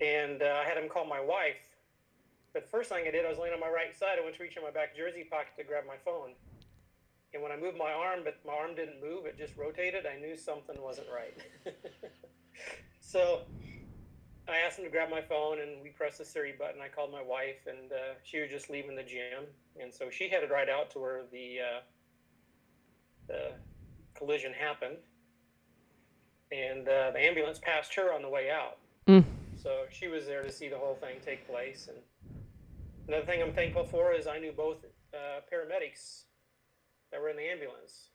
And 0.00 0.42
uh, 0.42 0.60
I 0.64 0.68
had 0.68 0.76
him 0.76 0.88
call 0.88 1.06
my 1.06 1.20
wife. 1.20 1.62
But 2.52 2.64
the 2.64 2.68
first 2.68 2.90
thing 2.90 3.04
I 3.06 3.10
did, 3.10 3.24
I 3.24 3.28
was 3.28 3.38
laying 3.38 3.54
on 3.54 3.60
my 3.60 3.70
right 3.70 3.96
side. 3.96 4.18
I 4.20 4.24
went 4.24 4.36
to 4.36 4.42
reach 4.42 4.56
in 4.56 4.62
my 4.62 4.70
back 4.70 4.96
jersey 4.96 5.24
pocket 5.24 5.52
to 5.58 5.64
grab 5.64 5.84
my 5.86 5.96
phone. 6.04 6.32
And 7.34 7.42
when 7.42 7.50
I 7.50 7.56
moved 7.56 7.78
my 7.78 7.92
arm, 7.92 8.20
but 8.24 8.38
my 8.46 8.52
arm 8.52 8.74
didn't 8.74 9.00
move, 9.00 9.24
it 9.24 9.38
just 9.38 9.56
rotated, 9.56 10.04
I 10.04 10.20
knew 10.20 10.36
something 10.36 10.76
wasn't 10.80 11.06
right. 11.14 11.34
so 13.00 13.42
I 14.48 14.58
asked 14.58 14.78
him 14.78 14.84
to 14.84 14.90
grab 14.90 15.08
my 15.08 15.22
phone, 15.22 15.60
and 15.60 15.82
we 15.82 15.90
pressed 15.90 16.18
the 16.18 16.26
Siri 16.26 16.52
button. 16.58 16.80
I 16.82 16.88
called 16.88 17.10
my 17.10 17.22
wife, 17.22 17.66
and 17.66 17.90
uh, 17.90 18.14
she 18.22 18.40
was 18.40 18.50
just 18.50 18.68
leaving 18.68 18.96
the 18.96 19.02
gym. 19.02 19.44
And 19.80 19.92
so 19.92 20.10
she 20.10 20.28
headed 20.28 20.50
right 20.50 20.68
out 20.68 20.90
to 20.90 20.98
where 20.98 21.22
the, 21.32 21.60
uh, 21.60 21.80
the 23.32 23.52
collision 24.14 24.52
happened, 24.52 24.98
and 26.52 26.86
uh, 26.86 27.10
the 27.10 27.18
ambulance 27.18 27.58
passed 27.58 27.94
her 27.94 28.12
on 28.12 28.22
the 28.22 28.28
way 28.28 28.50
out. 28.50 28.78
Mm. 29.08 29.24
So 29.60 29.84
she 29.90 30.08
was 30.08 30.26
there 30.26 30.42
to 30.42 30.52
see 30.52 30.68
the 30.68 30.78
whole 30.78 30.94
thing 30.94 31.16
take 31.24 31.48
place. 31.48 31.88
And 31.88 31.98
another 33.08 33.26
thing 33.26 33.42
I'm 33.42 33.52
thankful 33.52 33.84
for 33.84 34.12
is 34.12 34.26
I 34.26 34.38
knew 34.38 34.52
both 34.52 34.84
uh, 35.14 35.40
paramedics 35.52 36.24
that 37.10 37.20
were 37.20 37.30
in 37.30 37.36
the 37.36 37.48
ambulance. 37.48 38.10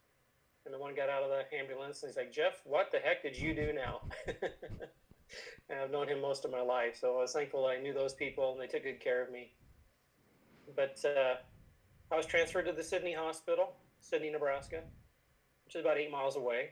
And 0.66 0.74
the 0.74 0.80
one 0.80 0.94
got 0.94 1.10
out 1.10 1.24
of 1.24 1.30
the 1.30 1.58
ambulance 1.58 2.04
and 2.04 2.10
he's 2.10 2.18
like, 2.18 2.32
Jeff, 2.34 2.62
what 2.66 2.92
the 2.92 3.00
heck 3.00 3.24
did 3.24 3.38
you 3.38 3.54
do 3.54 3.72
now? 3.74 4.02
and 5.70 5.80
I've 5.82 5.92
known 5.92 6.10
him 6.10 6.22
most 6.22 6.44
of 6.44 6.52
my 6.52 6.62
life. 6.62 6.98
So 7.00 7.18
I 7.18 7.22
was 7.22 7.32
thankful 7.32 7.66
I 7.66 7.78
knew 7.78 7.94
those 7.94 8.14
people 8.14 8.52
and 8.52 8.62
they 8.62 8.68
took 8.68 8.84
good 8.84 9.00
care 9.00 9.24
of 9.24 9.32
me. 9.32 9.54
But 10.76 11.02
uh, 11.06 11.36
I 12.12 12.18
was 12.18 12.26
transferred 12.26 12.64
to 12.64 12.74
the 12.74 12.84
Sidney 12.84 13.14
Hospital, 13.14 13.74
Sidney, 14.02 14.30
Nebraska 14.30 14.82
which 15.68 15.76
is 15.76 15.82
about 15.82 15.98
eight 15.98 16.10
miles 16.10 16.38
away. 16.38 16.70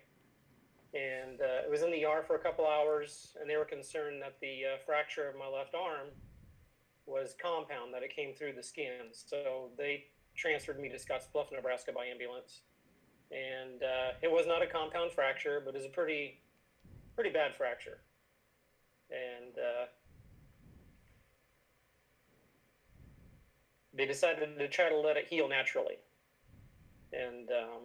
And 0.94 1.42
uh, 1.42 1.66
it 1.66 1.70
was 1.70 1.82
in 1.82 1.92
the 1.92 2.06
ER 2.06 2.24
for 2.26 2.38
a 2.38 2.40
couple 2.40 2.66
hours, 2.66 3.36
and 3.42 3.50
they 3.50 3.58
were 3.58 3.66
concerned 3.66 4.22
that 4.22 4.40
the 4.40 4.62
uh, 4.64 4.78
fracture 4.86 5.28
of 5.28 5.36
my 5.36 5.48
left 5.48 5.76
arm 5.76 6.08
was 7.06 7.36
compound, 7.42 7.94
that 7.94 8.04
it 8.04 8.16
came 8.16 8.34
through 8.34 8.54
the 8.54 8.64
skin. 8.64 9.12
So 9.12 9.70
they 9.78 10.06
transferred 10.34 10.80
me 10.80 10.88
to 10.90 10.96
Scottsbluff, 10.96 11.52
Nebraska 11.52 11.92
by 11.92 12.06
ambulance. 12.06 12.62
And 13.32 13.84
uh, 13.84 14.12
it 14.22 14.32
was 14.32 14.48
not 14.48 14.62
a 14.62 14.68
compound 14.68 15.12
fracture, 15.12 15.62
but 15.66 15.76
it 15.76 15.78
was 15.80 15.86
a 15.86 15.90
pretty, 15.90 16.40
pretty 17.16 17.32
bad 17.32 17.54
fracture. 17.54 18.00
and 19.12 19.58
uh, 19.58 19.86
they 23.94 24.06
decided 24.06 24.58
to 24.58 24.68
try 24.70 24.90
to 24.90 24.98
let 24.98 25.18
it 25.18 25.28
heal 25.28 25.50
naturally. 25.50 25.96
And 27.12 27.50
um, 27.50 27.82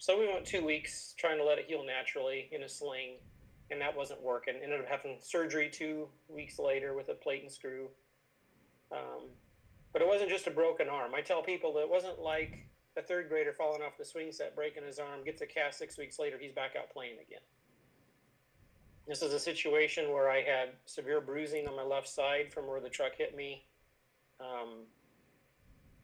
so 0.00 0.18
we 0.18 0.26
went 0.26 0.46
two 0.46 0.64
weeks 0.64 1.14
trying 1.18 1.36
to 1.36 1.44
let 1.44 1.58
it 1.58 1.66
heal 1.68 1.84
naturally 1.84 2.48
in 2.52 2.62
a 2.62 2.68
sling, 2.68 3.18
and 3.70 3.78
that 3.82 3.94
wasn't 3.94 4.22
working. 4.22 4.54
Ended 4.62 4.80
up 4.80 4.86
having 4.88 5.18
surgery 5.20 5.68
two 5.70 6.08
weeks 6.26 6.58
later 6.58 6.94
with 6.94 7.10
a 7.10 7.14
plate 7.14 7.42
and 7.42 7.52
screw. 7.52 7.88
Um, 8.90 9.28
but 9.92 10.00
it 10.00 10.08
wasn't 10.08 10.30
just 10.30 10.46
a 10.46 10.50
broken 10.50 10.88
arm. 10.88 11.14
I 11.14 11.20
tell 11.20 11.42
people 11.42 11.74
that 11.74 11.80
it 11.80 11.90
wasn't 11.90 12.18
like 12.18 12.66
a 12.96 13.02
third 13.02 13.28
grader 13.28 13.52
falling 13.52 13.82
off 13.82 13.98
the 13.98 14.04
swing 14.06 14.32
set, 14.32 14.56
breaking 14.56 14.84
his 14.84 14.98
arm, 14.98 15.22
gets 15.22 15.42
a 15.42 15.46
cast 15.46 15.78
six 15.78 15.98
weeks 15.98 16.18
later, 16.18 16.38
he's 16.40 16.52
back 16.52 16.76
out 16.78 16.90
playing 16.90 17.16
again. 17.20 17.42
This 19.06 19.20
is 19.20 19.34
a 19.34 19.38
situation 19.38 20.10
where 20.10 20.30
I 20.30 20.38
had 20.38 20.70
severe 20.86 21.20
bruising 21.20 21.68
on 21.68 21.76
my 21.76 21.82
left 21.82 22.08
side 22.08 22.50
from 22.54 22.66
where 22.66 22.80
the 22.80 22.88
truck 22.88 23.12
hit 23.18 23.36
me. 23.36 23.66
Um, 24.40 24.86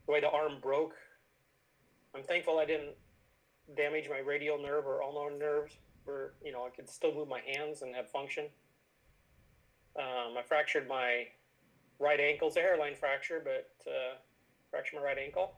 the 0.05 0.12
way 0.12 0.21
the 0.21 0.29
arm 0.29 0.59
broke, 0.61 0.93
I'm 2.15 2.23
thankful 2.23 2.59
I 2.59 2.67
didn't 2.67 2.95
damage 3.75 4.09
my 4.09 4.19
radial 4.19 4.59
nerve 4.59 4.87
or 4.87 5.03
ulnar 5.03 5.37
nerves, 5.37 5.77
where 6.05 6.33
you 6.45 6.53
know 6.53 6.65
I 6.65 6.71
could 6.71 6.89
still 6.89 7.15
move 7.15 7.29
my 7.29 7.41
hands 7.41 7.83
and 7.83 7.95
have 7.95 8.09
function. 8.11 8.47
Um, 9.99 10.37
I 10.39 10.43
fractured 10.47 10.89
my 10.89 11.27
right 11.99 12.21
ankle. 12.21 12.49
It's 12.49 12.57
a 12.57 12.61
hairline 12.61 12.95
fracture, 12.95 13.43
but 13.43 13.71
uh, 13.91 14.17
fractured 14.71 15.01
my 15.01 15.05
right 15.07 15.19
ankle. 15.19 15.55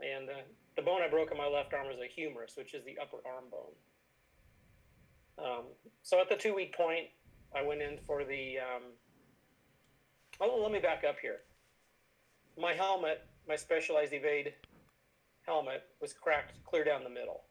And 0.00 0.28
uh, 0.28 0.42
the 0.76 0.82
bone 0.82 1.02
I 1.02 1.08
broke 1.08 1.30
in 1.30 1.36
my 1.36 1.46
left 1.46 1.74
arm 1.74 1.86
was 1.86 1.98
a 2.02 2.06
humerus, 2.06 2.54
which 2.56 2.74
is 2.74 2.84
the 2.84 2.98
upper 3.00 3.18
arm 3.26 3.44
bone. 3.50 3.74
Um, 5.38 5.64
so 6.02 6.20
at 6.20 6.28
the 6.28 6.36
two 6.36 6.54
week 6.54 6.74
point, 6.74 7.06
I 7.54 7.62
went 7.62 7.82
in 7.82 7.98
for 8.06 8.24
the. 8.24 8.58
Um, 8.58 8.82
oh, 10.40 10.60
let 10.62 10.72
me 10.72 10.78
back 10.78 11.04
up 11.08 11.16
here. 11.20 11.40
My 12.58 12.72
helmet, 12.72 13.26
my 13.48 13.56
Specialized 13.56 14.12
Evade 14.12 14.54
helmet, 15.46 15.84
was 16.00 16.12
cracked 16.12 16.62
clear 16.64 16.84
down 16.84 17.04
the 17.04 17.10
middle. 17.10 17.44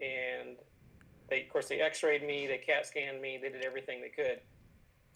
And 0.00 0.56
they, 1.28 1.42
of 1.42 1.48
course, 1.48 1.68
they 1.68 1.80
x 1.80 2.02
rayed 2.02 2.26
me, 2.26 2.46
they 2.46 2.58
CAT 2.58 2.86
scanned 2.86 3.20
me, 3.20 3.38
they 3.40 3.48
did 3.48 3.64
everything 3.64 4.00
they 4.00 4.08
could. 4.08 4.40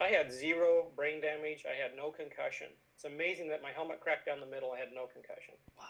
I 0.01 0.09
had 0.09 0.33
zero 0.33 0.89
brain 0.95 1.21
damage, 1.21 1.65
I 1.67 1.81
had 1.81 1.97
no 1.97 2.11
concussion. 2.11 2.69
It's 2.95 3.05
amazing 3.05 3.49
that 3.49 3.63
my 3.63 3.71
helmet 3.71 4.01
cracked 4.01 4.27
down 4.27 4.41
the 4.41 4.47
middle, 4.47 4.73
I 4.73 4.79
had 4.79 4.89
no 4.95 5.07
concussion. 5.07 5.55
Wow. 5.79 5.85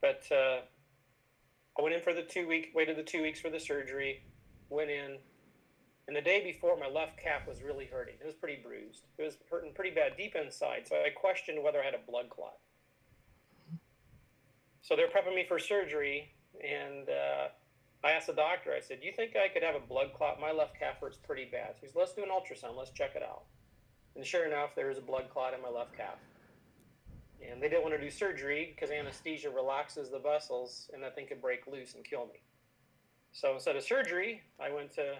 But 0.00 0.22
uh, 0.30 0.60
I 1.78 1.82
went 1.82 1.94
in 1.94 2.00
for 2.02 2.12
the 2.12 2.22
two 2.22 2.46
week, 2.46 2.72
waited 2.74 2.96
the 2.96 3.02
two 3.02 3.22
weeks 3.22 3.40
for 3.40 3.50
the 3.50 3.60
surgery, 3.60 4.22
went 4.70 4.90
in, 4.90 5.18
and 6.08 6.16
the 6.16 6.22
day 6.22 6.42
before, 6.42 6.74
my 6.78 6.88
left 6.88 7.18
calf 7.18 7.46
was 7.46 7.62
really 7.62 7.84
hurting. 7.84 8.14
It 8.18 8.24
was 8.24 8.34
pretty 8.34 8.62
bruised. 8.62 9.04
It 9.18 9.22
was 9.22 9.36
hurting 9.50 9.74
pretty 9.74 9.90
bad 9.90 10.16
deep 10.16 10.34
inside. 10.34 10.88
So 10.88 10.96
I 10.96 11.10
questioned 11.10 11.62
whether 11.62 11.82
I 11.82 11.84
had 11.84 11.92
a 11.92 12.10
blood 12.10 12.30
clot. 12.30 12.56
So 14.82 14.96
they're 14.96 15.08
prepping 15.08 15.34
me 15.34 15.44
for 15.46 15.58
surgery, 15.58 16.32
and 16.64 17.08
uh, 17.08 17.48
I 18.04 18.12
asked 18.12 18.28
the 18.28 18.32
doctor. 18.32 18.72
I 18.72 18.80
said, 18.80 19.00
"Do 19.00 19.06
you 19.06 19.12
think 19.12 19.36
I 19.36 19.48
could 19.48 19.62
have 19.62 19.74
a 19.74 19.86
blood 19.86 20.12
clot? 20.14 20.40
My 20.40 20.52
left 20.52 20.78
calf 20.78 20.96
hurts 21.00 21.16
pretty 21.16 21.46
bad." 21.46 21.74
He 21.80 21.86
said, 21.86 21.96
"Let's 21.96 22.14
do 22.14 22.22
an 22.22 22.30
ultrasound. 22.30 22.76
Let's 22.76 22.90
check 22.90 23.16
it 23.16 23.22
out." 23.22 23.42
And 24.16 24.24
sure 24.24 24.46
enough, 24.46 24.74
there 24.74 24.88
was 24.88 24.98
a 24.98 25.02
blood 25.02 25.28
clot 25.30 25.54
in 25.54 25.62
my 25.62 25.68
left 25.68 25.96
calf 25.96 26.18
and 27.40 27.62
they 27.62 27.68
didn't 27.68 27.82
want 27.82 27.94
to 27.94 28.00
do 28.00 28.10
surgery 28.10 28.74
because 28.74 28.90
anesthesia 28.90 29.50
relaxes 29.50 30.10
the 30.10 30.18
vessels 30.18 30.90
and 30.92 31.02
that 31.02 31.14
thing 31.14 31.26
could 31.26 31.40
break 31.40 31.66
loose 31.66 31.94
and 31.94 32.04
kill 32.04 32.26
me. 32.26 32.40
So 33.32 33.54
instead 33.54 33.76
of 33.76 33.82
surgery, 33.82 34.42
I 34.60 34.70
went 34.72 34.92
to 34.94 35.16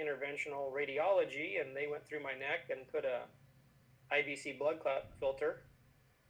interventional 0.00 0.72
radiology 0.72 1.60
and 1.60 1.76
they 1.76 1.86
went 1.86 2.06
through 2.06 2.22
my 2.22 2.32
neck 2.32 2.70
and 2.70 2.88
put 2.88 3.04
a 3.04 3.22
IVC 4.12 4.58
blood 4.58 4.80
clot 4.80 5.06
filter 5.20 5.62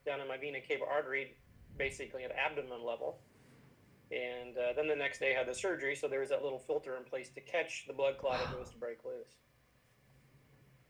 down 0.04 0.20
in 0.20 0.28
my 0.28 0.36
vena 0.36 0.58
cava 0.60 0.84
artery, 0.90 1.36
basically 1.80 2.24
at 2.24 2.30
abdomen 2.32 2.84
level. 2.84 3.18
And 4.12 4.56
uh, 4.58 4.74
then 4.76 4.86
the 4.86 4.94
next 4.94 5.18
day 5.18 5.34
I 5.34 5.38
had 5.38 5.48
the 5.48 5.54
surgery, 5.54 5.96
so 5.96 6.08
there 6.08 6.20
was 6.20 6.28
that 6.28 6.42
little 6.42 6.58
filter 6.58 6.96
in 6.96 7.04
place 7.04 7.30
to 7.30 7.40
catch 7.40 7.86
the 7.86 7.94
blood 7.94 8.18
clot 8.18 8.40
if 8.44 8.52
it 8.52 8.58
was 8.58 8.70
to 8.70 8.76
break 8.76 8.98
loose. 9.04 9.38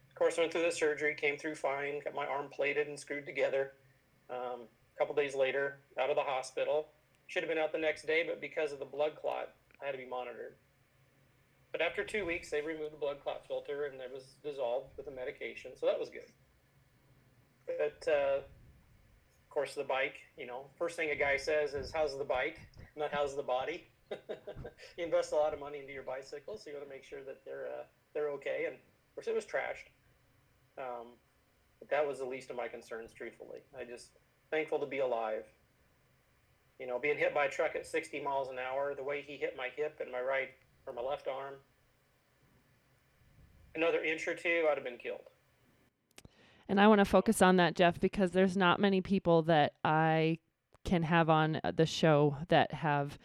Of 0.09 0.14
course, 0.16 0.37
went 0.37 0.50
through 0.50 0.64
the 0.64 0.73
surgery, 0.73 1.14
came 1.14 1.38
through 1.38 1.54
fine, 1.54 2.00
got 2.04 2.14
my 2.14 2.26
arm 2.26 2.49
plated 2.50 2.88
and 2.88 2.99
screwed 2.99 3.25
together. 3.25 3.73
Um, 4.28 4.66
a 4.94 4.99
couple 4.99 5.14
days 5.14 5.35
later, 5.35 5.78
out 5.99 6.11
of 6.11 6.16
the 6.16 6.23
hospital. 6.23 6.88
Should 7.28 7.44
have 7.44 7.49
been 7.49 7.59
out 7.59 7.70
the 7.70 7.78
next 7.78 8.06
day, 8.09 8.25
but 8.26 8.40
because 8.40 8.73
of 8.73 8.80
the 8.80 8.85
blood 8.85 9.12
clot, 9.14 9.50
I 9.80 9.87
had 9.87 9.92
to 9.92 9.99
be 9.99 10.09
monitored. 10.09 10.56
But 11.70 11.80
after 11.80 12.02
two 12.02 12.26
weeks, 12.26 12.50
they 12.50 12.61
removed 12.61 12.92
the 12.92 12.99
blood 12.99 13.18
clot 13.23 13.47
filter 13.47 13.85
and 13.85 14.00
it 14.00 14.11
was 14.12 14.35
dissolved 14.42 14.97
with 14.97 15.06
the 15.06 15.12
medication, 15.12 15.70
so 15.78 15.87
that 15.87 16.00
was 16.00 16.11
good. 16.11 16.26
But 17.66 18.11
uh, 18.11 18.40
course, 19.50 19.75
the 19.75 19.85
bike, 19.85 20.16
you 20.38 20.47
know, 20.47 20.64
first 20.78 20.97
thing 20.97 21.11
a 21.11 21.16
guy 21.16 21.37
says 21.37 21.75
is, 21.75 21.92
How's 21.92 22.16
the 22.16 22.25
bike? 22.25 22.59
Not 22.97 23.11
how's 23.12 23.37
the 23.37 23.42
body. 23.42 23.88
you 24.11 25.04
invest 25.04 25.33
a 25.33 25.37
lot 25.37 25.54
of 25.54 25.61
money 25.61 25.80
into 25.80 25.92
your 25.92 26.02
bicycle, 26.02 26.57
so 26.57 26.71
you 26.71 26.76
want 26.76 26.88
to 26.88 26.92
make 26.92 27.04
sure 27.04 27.23
that 27.25 27.45
they're, 27.45 27.66
uh, 27.66 27.85
they're 28.14 28.30
okay. 28.30 28.64
And 28.66 28.75
of 28.75 29.14
course, 29.14 29.26
it 29.26 29.35
was 29.35 29.45
trashed. 29.45 29.90
Um, 30.78 31.14
but 31.78 31.88
that 31.90 32.07
was 32.07 32.19
the 32.19 32.25
least 32.25 32.50
of 32.50 32.57
my 32.57 32.69
concerns, 32.69 33.12
truthfully. 33.12 33.61
I 33.78 33.85
just 33.85 34.19
thankful 34.50 34.78
to 34.78 34.87
be 34.87 34.99
alive. 34.99 35.45
You 36.78 36.87
know, 36.87 36.99
being 36.99 37.19
hit 37.19 37.35
by 37.35 37.45
a 37.45 37.50
truck 37.50 37.76
at 37.76 37.87
60 37.87 38.21
miles 38.23 38.49
an 38.49 38.57
hour, 38.59 38.95
the 38.95 39.02
way 39.02 39.23
he 39.26 39.37
hit 39.37 39.54
my 39.57 39.69
hip 39.76 39.99
and 40.00 40.11
my 40.11 40.21
right 40.21 40.49
or 40.87 40.92
my 40.92 41.02
left 41.02 41.28
arm, 41.28 41.54
another 43.75 44.02
inch 44.02 44.26
or 44.26 44.35
two, 44.35 44.66
I'd 44.71 44.76
have 44.76 44.85
been 44.85 44.97
killed. 44.97 45.28
And 46.70 46.80
I 46.80 46.86
want 46.86 47.00
to 47.00 47.04
focus 47.04 47.42
on 47.42 47.56
that, 47.56 47.74
Jeff, 47.74 47.98
because 47.98 48.30
there's 48.30 48.56
not 48.56 48.78
many 48.78 49.00
people 49.00 49.42
that 49.42 49.72
I 49.82 50.38
can 50.84 51.02
have 51.02 51.28
on 51.28 51.60
uh, 51.64 51.72
the 51.74 51.84
show 51.84 52.36
that 52.46 52.72
have 52.72 53.18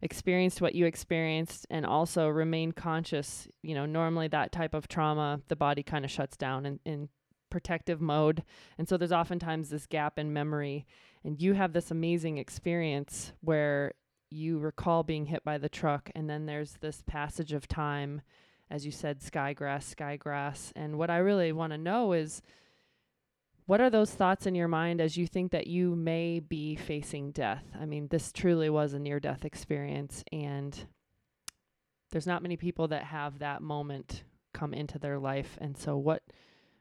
experienced 0.00 0.60
what 0.60 0.76
you 0.76 0.86
experienced 0.86 1.66
and 1.68 1.84
also 1.84 2.28
remain 2.28 2.70
conscious. 2.70 3.48
You 3.60 3.74
know, 3.74 3.86
normally 3.86 4.28
that 4.28 4.52
type 4.52 4.72
of 4.72 4.86
trauma, 4.86 5.40
the 5.48 5.56
body 5.56 5.82
kind 5.82 6.04
of 6.04 6.12
shuts 6.12 6.36
down 6.36 6.64
and, 6.64 6.78
and 6.86 7.08
protective 7.50 8.00
mode. 8.00 8.44
And 8.78 8.88
so 8.88 8.96
there's 8.96 9.10
oftentimes 9.10 9.70
this 9.70 9.86
gap 9.86 10.16
in 10.16 10.32
memory. 10.32 10.86
And 11.24 11.42
you 11.42 11.54
have 11.54 11.72
this 11.72 11.90
amazing 11.90 12.38
experience 12.38 13.32
where 13.40 13.94
you 14.30 14.60
recall 14.60 15.02
being 15.02 15.26
hit 15.26 15.42
by 15.42 15.58
the 15.58 15.68
truck, 15.68 16.08
and 16.14 16.30
then 16.30 16.46
there's 16.46 16.74
this 16.80 17.02
passage 17.04 17.52
of 17.52 17.66
time, 17.66 18.22
as 18.70 18.86
you 18.86 18.92
said, 18.92 19.18
skygrass, 19.18 19.92
skygrass. 19.92 20.70
And 20.76 20.98
what 20.98 21.10
I 21.10 21.16
really 21.16 21.50
want 21.50 21.72
to 21.72 21.78
know 21.78 22.12
is 22.12 22.42
what 23.72 23.80
are 23.80 23.88
those 23.88 24.10
thoughts 24.10 24.44
in 24.44 24.54
your 24.54 24.68
mind 24.68 25.00
as 25.00 25.16
you 25.16 25.26
think 25.26 25.50
that 25.50 25.66
you 25.66 25.96
may 25.96 26.38
be 26.40 26.76
facing 26.76 27.30
death? 27.30 27.64
I 27.80 27.86
mean, 27.86 28.06
this 28.08 28.30
truly 28.30 28.68
was 28.68 28.92
a 28.92 28.98
near 28.98 29.18
death 29.18 29.46
experience, 29.46 30.22
and 30.30 30.78
there's 32.10 32.26
not 32.26 32.42
many 32.42 32.58
people 32.58 32.88
that 32.88 33.04
have 33.04 33.38
that 33.38 33.62
moment 33.62 34.24
come 34.52 34.74
into 34.74 34.98
their 34.98 35.18
life. 35.18 35.56
And 35.58 35.74
so, 35.74 35.96
what 35.96 36.22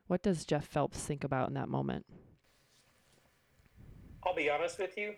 what 0.08 0.22
does 0.22 0.44
Jeff 0.44 0.68
Phelps 0.68 1.00
think 1.00 1.24
about 1.24 1.48
in 1.48 1.54
that 1.54 1.70
moment? 1.70 2.06
I'll 4.26 4.36
be 4.36 4.50
honest 4.50 4.78
with 4.78 4.98
you. 4.98 5.14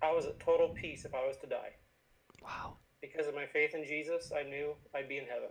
I 0.00 0.12
was 0.12 0.24
at 0.26 0.38
total 0.38 0.68
peace 0.68 1.04
if 1.04 1.16
I 1.16 1.26
was 1.26 1.36
to 1.38 1.48
die. 1.48 1.72
Wow. 2.44 2.76
Because 3.00 3.26
of 3.26 3.34
my 3.34 3.46
faith 3.46 3.74
in 3.74 3.84
Jesus, 3.84 4.30
I 4.32 4.44
knew 4.44 4.74
I'd 4.94 5.08
be 5.08 5.18
in 5.18 5.26
heaven. 5.26 5.48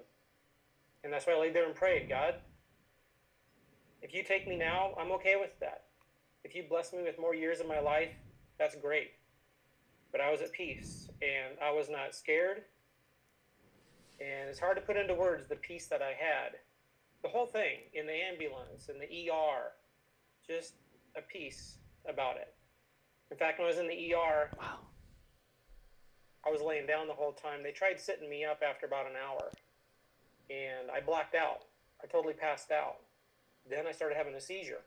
And 1.03 1.11
that's 1.11 1.27
why 1.27 1.33
I 1.33 1.39
laid 1.41 1.53
there 1.53 1.65
and 1.65 1.75
prayed 1.75 2.07
God, 2.07 2.35
if 4.01 4.13
you 4.13 4.23
take 4.23 4.47
me 4.47 4.55
now, 4.55 4.93
I'm 4.99 5.11
okay 5.13 5.35
with 5.39 5.57
that. 5.59 5.83
If 6.43 6.55
you 6.55 6.63
bless 6.67 6.93
me 6.93 7.03
with 7.03 7.19
more 7.19 7.35
years 7.35 7.59
of 7.59 7.67
my 7.67 7.79
life, 7.79 8.11
that's 8.57 8.75
great. 8.75 9.11
But 10.11 10.21
I 10.21 10.31
was 10.31 10.41
at 10.41 10.51
peace 10.51 11.09
and 11.21 11.57
I 11.63 11.71
was 11.71 11.89
not 11.89 12.15
scared. 12.15 12.63
And 14.19 14.49
it's 14.49 14.59
hard 14.59 14.77
to 14.77 14.81
put 14.81 14.97
into 14.97 15.13
words 15.13 15.47
the 15.47 15.55
peace 15.55 15.87
that 15.87 16.01
I 16.01 16.09
had 16.09 16.55
the 17.21 17.29
whole 17.29 17.45
thing 17.45 17.79
in 17.93 18.05
the 18.05 18.13
ambulance 18.13 18.89
in 18.89 18.97
the 18.99 19.29
ER, 19.29 19.71
just 20.47 20.73
a 21.17 21.21
peace 21.21 21.75
about 22.07 22.37
it. 22.37 22.53
In 23.31 23.37
fact, 23.37 23.59
when 23.59 23.65
I 23.65 23.69
was 23.69 23.79
in 23.79 23.87
the 23.87 24.13
ER, 24.13 24.49
wow. 24.59 24.79
I 26.45 26.49
was 26.49 26.61
laying 26.61 26.87
down 26.87 27.07
the 27.07 27.13
whole 27.13 27.33
time. 27.33 27.61
They 27.61 27.71
tried 27.71 27.99
sitting 27.99 28.29
me 28.29 28.45
up 28.45 28.61
after 28.67 28.85
about 28.85 29.05
an 29.05 29.17
hour, 29.21 29.51
and 30.49 30.89
I 30.89 31.01
blacked 31.01 31.35
out. 31.35 31.65
I 32.01 32.07
totally 32.07 32.33
passed 32.33 32.71
out. 32.71 33.01
Then 33.69 33.87
I 33.87 33.91
started 33.91 34.17
having 34.17 34.35
a 34.35 34.41
seizure. 34.41 34.81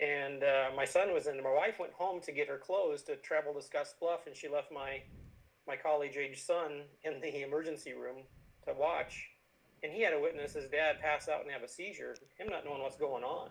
And 0.00 0.42
uh, 0.42 0.70
my 0.76 0.84
son 0.84 1.14
was 1.14 1.26
in. 1.26 1.42
My 1.42 1.52
wife 1.52 1.78
went 1.78 1.92
home 1.92 2.20
to 2.22 2.32
get 2.32 2.48
her 2.48 2.58
clothes 2.58 3.02
to 3.04 3.16
travel 3.16 3.54
to 3.54 3.60
Scottsbluff, 3.60 4.26
and 4.26 4.34
she 4.36 4.48
left 4.48 4.72
my 4.72 5.02
my 5.66 5.76
college 5.76 6.16
age 6.16 6.42
son 6.42 6.82
in 7.04 7.20
the 7.20 7.42
emergency 7.42 7.94
room 7.94 8.24
to 8.66 8.74
watch 8.74 9.30
and 9.84 9.92
he 9.92 10.02
had 10.02 10.10
to 10.10 10.18
witness 10.18 10.54
his 10.54 10.66
dad 10.70 10.98
pass 11.00 11.28
out 11.28 11.42
and 11.42 11.50
have 11.52 11.62
a 11.62 11.68
seizure, 11.68 12.16
him 12.38 12.48
not 12.48 12.64
knowing 12.64 12.82
what's 12.82 12.96
going 12.96 13.22
on. 13.22 13.50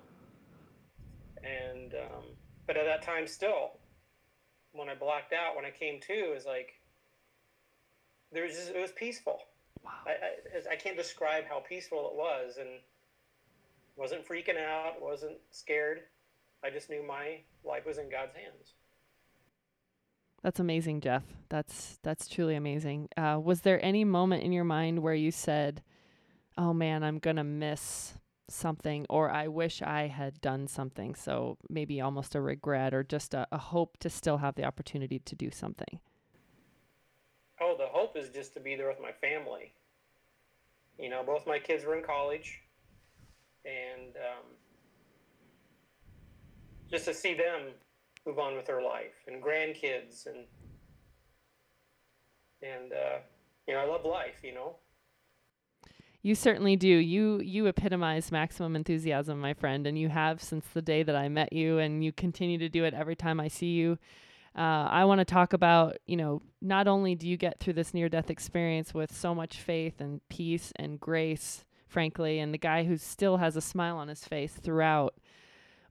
And 1.44 1.94
um, 1.94 2.24
but 2.66 2.75
at 2.75 2.86
that 2.86 3.04
time, 3.04 3.28
still, 3.28 3.74
when 4.72 4.90
I 4.90 4.96
blacked 4.96 5.32
out, 5.32 5.56
when 5.56 5.63
I 5.63 5.70
came 5.70 6.02
to, 6.02 6.34
is 6.36 6.46
like 6.46 6.82
there 8.32 8.44
was 8.44 8.54
just, 8.54 8.70
it 8.70 8.82
was 8.82 8.92
peaceful. 8.92 9.40
Wow. 9.84 9.92
I, 10.08 10.12
I 10.12 10.74
I 10.74 10.75
can't 10.75 10.98
describe 10.98 11.46
how 11.46 11.60
peaceful 11.60 12.10
it 12.10 12.16
was, 12.16 12.58
and 12.58 12.70
wasn't 13.96 14.28
freaking 14.28 14.58
out, 14.58 15.02
wasn't 15.02 15.38
scared. 15.52 16.02
I 16.63 16.70
just 16.70 16.90
knew 16.90 17.04
my 17.06 17.40
life 17.63 17.86
was 17.86 17.98
in 17.98 18.10
God's 18.10 18.34
hands. 18.34 18.74
That's 20.42 20.60
amazing, 20.60 21.02
Jeff. 21.02 21.24
That's 21.50 22.00
that's 22.04 22.28
truly 22.28 22.56
amazing. 22.56 23.10
Uh, 23.16 23.40
was 23.42 23.62
there 23.62 23.84
any 23.84 24.04
moment 24.04 24.44
in 24.44 24.52
your 24.52 24.66
mind 24.66 25.00
where 25.00 25.13
you 25.13 25.32
said, 25.32 25.82
"Oh 26.58 26.74
man, 26.74 27.04
I'm 27.04 27.20
gonna 27.20 27.44
miss 27.44 28.16
something," 28.50 29.06
or 29.10 29.32
"I 29.32 29.48
wish 29.48 29.82
I 29.82 30.08
had 30.08 30.42
done 30.42 30.68
something"? 30.68 31.16
So 31.16 31.58
maybe 31.70 32.02
almost 32.02 32.36
a 32.36 32.42
regret, 32.42 32.94
or 32.94 33.04
just 33.04 33.34
a, 33.34 33.48
a 33.52 33.58
hope 33.58 33.98
to 34.00 34.10
still 34.10 34.38
have 34.38 34.56
the 34.56 34.66
opportunity 34.66 35.20
to 35.20 35.36
do 35.36 35.50
something. 35.50 36.00
Hope 38.04 38.18
is 38.18 38.28
just 38.28 38.54
to 38.54 38.60
be 38.60 38.76
there 38.76 38.90
with 38.90 39.00
my 39.02 39.14
family. 39.14 39.72
You 41.00 41.10
know, 41.10 41.24
both 41.26 41.48
my 41.48 41.58
kids 41.58 41.86
were 41.86 41.96
in 41.96 42.04
college, 42.04 42.60
and 43.64 44.14
um, 44.18 44.44
just 46.92 47.06
to 47.06 47.14
see 47.14 47.34
them 47.34 47.70
move 48.28 48.40
on 48.40 48.58
with 48.58 48.66
their 48.66 48.82
life 48.82 49.14
and 49.26 49.42
grandkids 49.42 50.26
and 50.26 50.40
and 52.62 52.92
uh, 52.92 53.20
you 53.70 53.74
know 53.74 53.80
I 53.80 53.86
love 53.86 54.04
life. 54.04 54.36
You 54.44 54.54
know. 54.54 54.76
You 56.24 56.36
certainly 56.36 56.76
do. 56.76 56.90
You 56.90 57.40
you 57.40 57.68
epitomize 57.68 58.34
maximum 58.34 58.76
enthusiasm, 58.76 59.40
my 59.40 59.54
friend, 59.54 59.88
and 59.88 59.98
you 59.98 60.10
have 60.10 60.44
since 60.44 60.66
the 60.74 60.82
day 60.82 61.04
that 61.04 61.16
I 61.16 61.30
met 61.30 61.54
you, 61.54 61.80
and 61.80 62.04
you 62.04 62.12
continue 62.12 62.58
to 62.58 62.68
do 62.68 62.84
it 62.84 62.94
every 62.94 63.16
time 63.16 63.40
I 63.40 63.48
see 63.48 63.72
you. 63.72 63.98
Uh, 64.56 64.88
I 64.90 65.06
want 65.06 65.20
to 65.20 65.26
talk 65.26 65.54
about, 65.54 65.98
you 66.06 66.16
know, 66.16 66.42
not 66.62 66.88
only 66.88 67.16
do 67.16 67.28
you 67.28 67.38
get 67.38 67.60
through 67.60 67.74
this 67.74 67.94
near 67.94 68.08
death 68.08 68.30
experience 68.30 68.94
with 68.94 69.12
so 69.12 69.34
much 69.34 69.58
faith 69.58 70.00
and 70.00 70.22
peace 70.30 70.72
and 70.76 71.00
grace, 71.00 71.66
frankly, 71.88 72.40
and 72.40 72.54
the 72.54 72.60
guy 72.60 72.84
who 72.84 72.98
still 72.98 73.38
has 73.38 73.56
a 73.56 73.62
smile 73.62 73.98
on 73.98 74.10
his 74.10 74.26
face 74.26 74.54
throughout, 74.54 75.16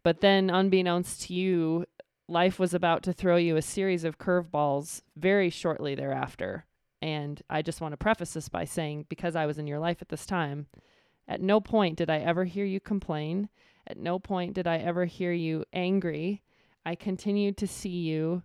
but 0.05 0.21
then 0.21 0.49
unbeknownst 0.49 1.23
to 1.23 1.35
you, 1.35 1.87
life 2.29 2.59
was 2.59 2.73
about 2.73 3.03
to 3.03 3.13
throw 3.13 3.37
you 3.37 3.57
a 3.57 3.63
series 3.63 4.05
of 4.05 4.19
curveballs 4.19 5.03
very 5.17 5.51
shortly 5.51 5.95
thereafter. 5.95 6.65
And 7.01 7.43
I 7.51 7.63
just 7.63 7.81
want 7.81 7.93
to 7.93 7.97
preface 7.97 8.35
this 8.35 8.49
by 8.49 8.65
saying, 8.65 9.07
because 9.09 9.35
I 9.35 9.47
was 9.47 9.59
in 9.59 9.67
your 9.67 9.81
life 9.81 9.99
at 10.01 10.09
this 10.09 10.25
time, 10.25 10.67
at 11.27 11.41
no 11.41 11.61
point 11.61 11.99
did 11.99 12.11
I 12.11 12.19
ever 12.19 12.45
hear 12.45 12.65
you 12.65 12.79
complain. 12.79 13.49
At 13.89 13.97
no 13.97 14.21
point 14.21 14.55
did 14.55 14.69
I 14.69 14.79
ever 14.79 15.05
hear 15.05 15.33
you 15.33 15.65
angry. 15.73 16.43
I 16.87 16.95
continued 16.95 17.57
to 17.59 17.67
see 17.67 17.89
you 17.89 18.45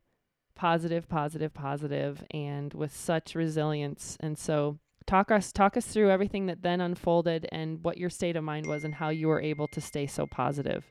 positive, 0.57 1.07
positive, 1.07 1.53
positive, 1.53 2.23
and 2.31 2.73
with 2.73 2.93
such 2.93 3.35
resilience. 3.35 4.17
And 4.19 4.37
so, 4.37 4.79
talk 5.05 5.31
us 5.31 5.53
talk 5.53 5.77
us 5.77 5.85
through 5.85 6.11
everything 6.11 6.47
that 6.47 6.63
then 6.63 6.81
unfolded 6.81 7.47
and 7.51 7.81
what 7.83 7.97
your 7.97 8.09
state 8.09 8.35
of 8.35 8.43
mind 8.43 8.65
was 8.65 8.83
and 8.83 8.95
how 8.95 9.07
you 9.07 9.29
were 9.29 9.41
able 9.41 9.67
to 9.69 9.79
stay 9.79 10.05
so 10.05 10.25
positive. 10.25 10.83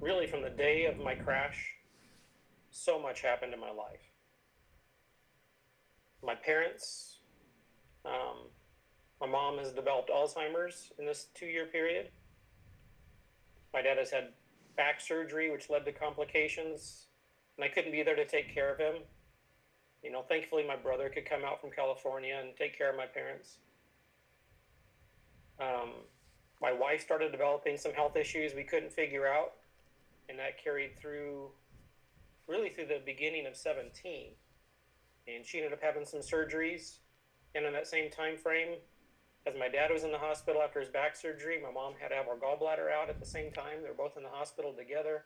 Really, 0.00 0.26
from 0.26 0.42
the 0.42 0.50
day 0.50 0.86
of 0.86 0.98
my 0.98 1.14
crash, 1.14 1.74
so 2.70 3.00
much 3.00 3.22
happened 3.22 3.52
in 3.52 3.60
my 3.60 3.70
life. 3.70 4.00
My 6.22 6.34
parents, 6.34 7.18
um, 8.04 8.48
my 9.20 9.26
mom 9.26 9.58
has 9.58 9.72
developed 9.72 10.10
Alzheimer's 10.10 10.92
in 10.98 11.06
this 11.06 11.28
two 11.34 11.46
year 11.46 11.66
period. 11.66 12.10
My 13.72 13.82
dad 13.82 13.98
has 13.98 14.10
had 14.10 14.28
back 14.76 15.00
surgery, 15.00 15.50
which 15.50 15.70
led 15.70 15.84
to 15.84 15.92
complications, 15.92 17.06
and 17.56 17.64
I 17.64 17.68
couldn't 17.68 17.92
be 17.92 18.02
there 18.02 18.16
to 18.16 18.26
take 18.26 18.52
care 18.54 18.72
of 18.72 18.78
him. 18.78 19.02
You 20.02 20.10
know, 20.10 20.22
thankfully, 20.28 20.64
my 20.66 20.76
brother 20.76 21.08
could 21.08 21.28
come 21.28 21.44
out 21.44 21.60
from 21.60 21.70
California 21.70 22.38
and 22.40 22.56
take 22.56 22.76
care 22.76 22.90
of 22.90 22.96
my 22.96 23.06
parents. 23.06 23.58
Um, 25.60 25.90
my 26.62 26.72
wife 26.72 27.02
started 27.02 27.32
developing 27.32 27.76
some 27.76 27.92
health 27.92 28.16
issues 28.16 28.54
we 28.54 28.64
couldn't 28.64 28.92
figure 28.92 29.26
out, 29.26 29.52
and 30.28 30.38
that 30.38 30.62
carried 30.62 30.98
through 30.98 31.50
really 32.46 32.70
through 32.70 32.86
the 32.86 33.00
beginning 33.06 33.46
of 33.46 33.56
17. 33.56 34.32
And 35.28 35.46
she 35.46 35.58
ended 35.58 35.72
up 35.72 35.80
having 35.82 36.04
some 36.04 36.20
surgeries, 36.20 36.96
and 37.54 37.64
in 37.64 37.72
that 37.72 37.86
same 37.86 38.10
time 38.10 38.36
frame, 38.36 38.76
as 39.46 39.54
my 39.58 39.68
dad 39.68 39.90
was 39.90 40.04
in 40.04 40.12
the 40.12 40.18
hospital 40.18 40.60
after 40.62 40.80
his 40.80 40.88
back 40.88 41.16
surgery, 41.16 41.58
my 41.62 41.70
mom 41.70 41.94
had 42.00 42.08
to 42.08 42.14
have 42.14 42.26
her 42.26 42.36
gallbladder 42.36 42.92
out 42.92 43.08
at 43.08 43.18
the 43.18 43.26
same 43.26 43.50
time. 43.52 43.82
They're 43.82 43.94
both 43.94 44.16
in 44.16 44.22
the 44.22 44.28
hospital 44.28 44.72
together. 44.72 45.24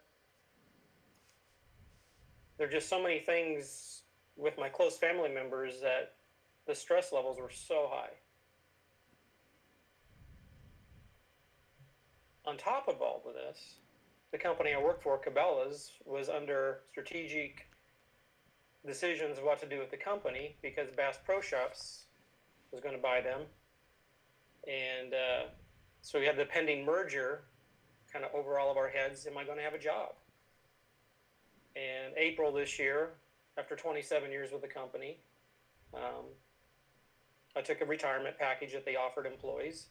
There 2.57 2.69
are 2.69 2.71
just 2.71 2.89
so 2.89 3.03
many 3.03 3.19
things 3.19 4.03
with 4.37 4.57
my 4.57 4.69
close 4.69 4.97
family 4.97 5.29
members 5.29 5.81
that 5.81 6.13
the 6.67 6.75
stress 6.75 7.13
levels 7.13 7.39
were 7.41 7.51
so 7.51 7.89
high. 7.91 8.13
On 12.47 12.57
top 12.57 12.89
of 12.89 13.01
all 13.01 13.23
of 13.27 13.35
this, 13.35 13.77
the 14.31 14.39
company 14.39 14.75
I 14.75 14.83
worked 14.83 15.03
for, 15.03 15.19
Cabela's, 15.19 15.93
was 16.05 16.29
under 16.29 16.81
strategic 16.91 17.67
decisions 18.87 19.39
of 19.39 19.45
what 19.45 19.59
to 19.61 19.67
do 19.67 19.79
with 19.79 19.91
the 19.91 19.97
company 19.97 20.57
because 20.63 20.91
Bass 20.97 21.19
Pro 21.25 21.41
Shops 21.41 22.05
was 22.71 22.81
going 22.81 22.95
to 22.95 23.01
buy 23.01 23.21
them 23.21 23.43
and 24.67 25.15
uh, 25.15 25.49
so 26.03 26.19
we 26.19 26.27
had 26.27 26.37
the 26.37 26.45
pending 26.45 26.85
merger 26.85 27.45
kind 28.13 28.25
of 28.25 28.35
over 28.35 28.59
all 28.59 28.71
of 28.71 28.77
our 28.77 28.89
heads. 28.89 29.27
Am 29.27 29.37
I 29.37 29.45
going 29.45 29.59
to 29.59 29.65
have 29.65 29.75
a 29.75 29.79
job? 29.79 30.15
And 31.77 32.15
April 32.17 32.53
this 32.53 32.79
year, 32.79 33.11
after 33.59 33.75
27 33.75 34.31
years 34.31 34.53
with 34.53 34.63
the 34.63 34.69
company, 34.69 35.19
um, 35.93 36.27
I 37.57 37.61
took 37.61 37.81
a 37.81 37.85
retirement 37.85 38.39
package 38.39 38.73
that 38.73 38.85
they 38.85 38.97
offered 38.97 39.27
employees, 39.27 39.87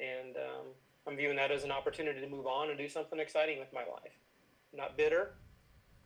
and 0.00 0.36
um, 0.36 0.66
I'm 1.06 1.16
viewing 1.16 1.36
that 1.36 1.50
as 1.50 1.64
an 1.64 1.70
opportunity 1.70 2.20
to 2.20 2.28
move 2.28 2.46
on 2.46 2.70
and 2.70 2.78
do 2.78 2.88
something 2.88 3.18
exciting 3.18 3.58
with 3.58 3.72
my 3.72 3.80
life. 3.80 4.12
not 4.72 4.96
bitter, 4.96 5.34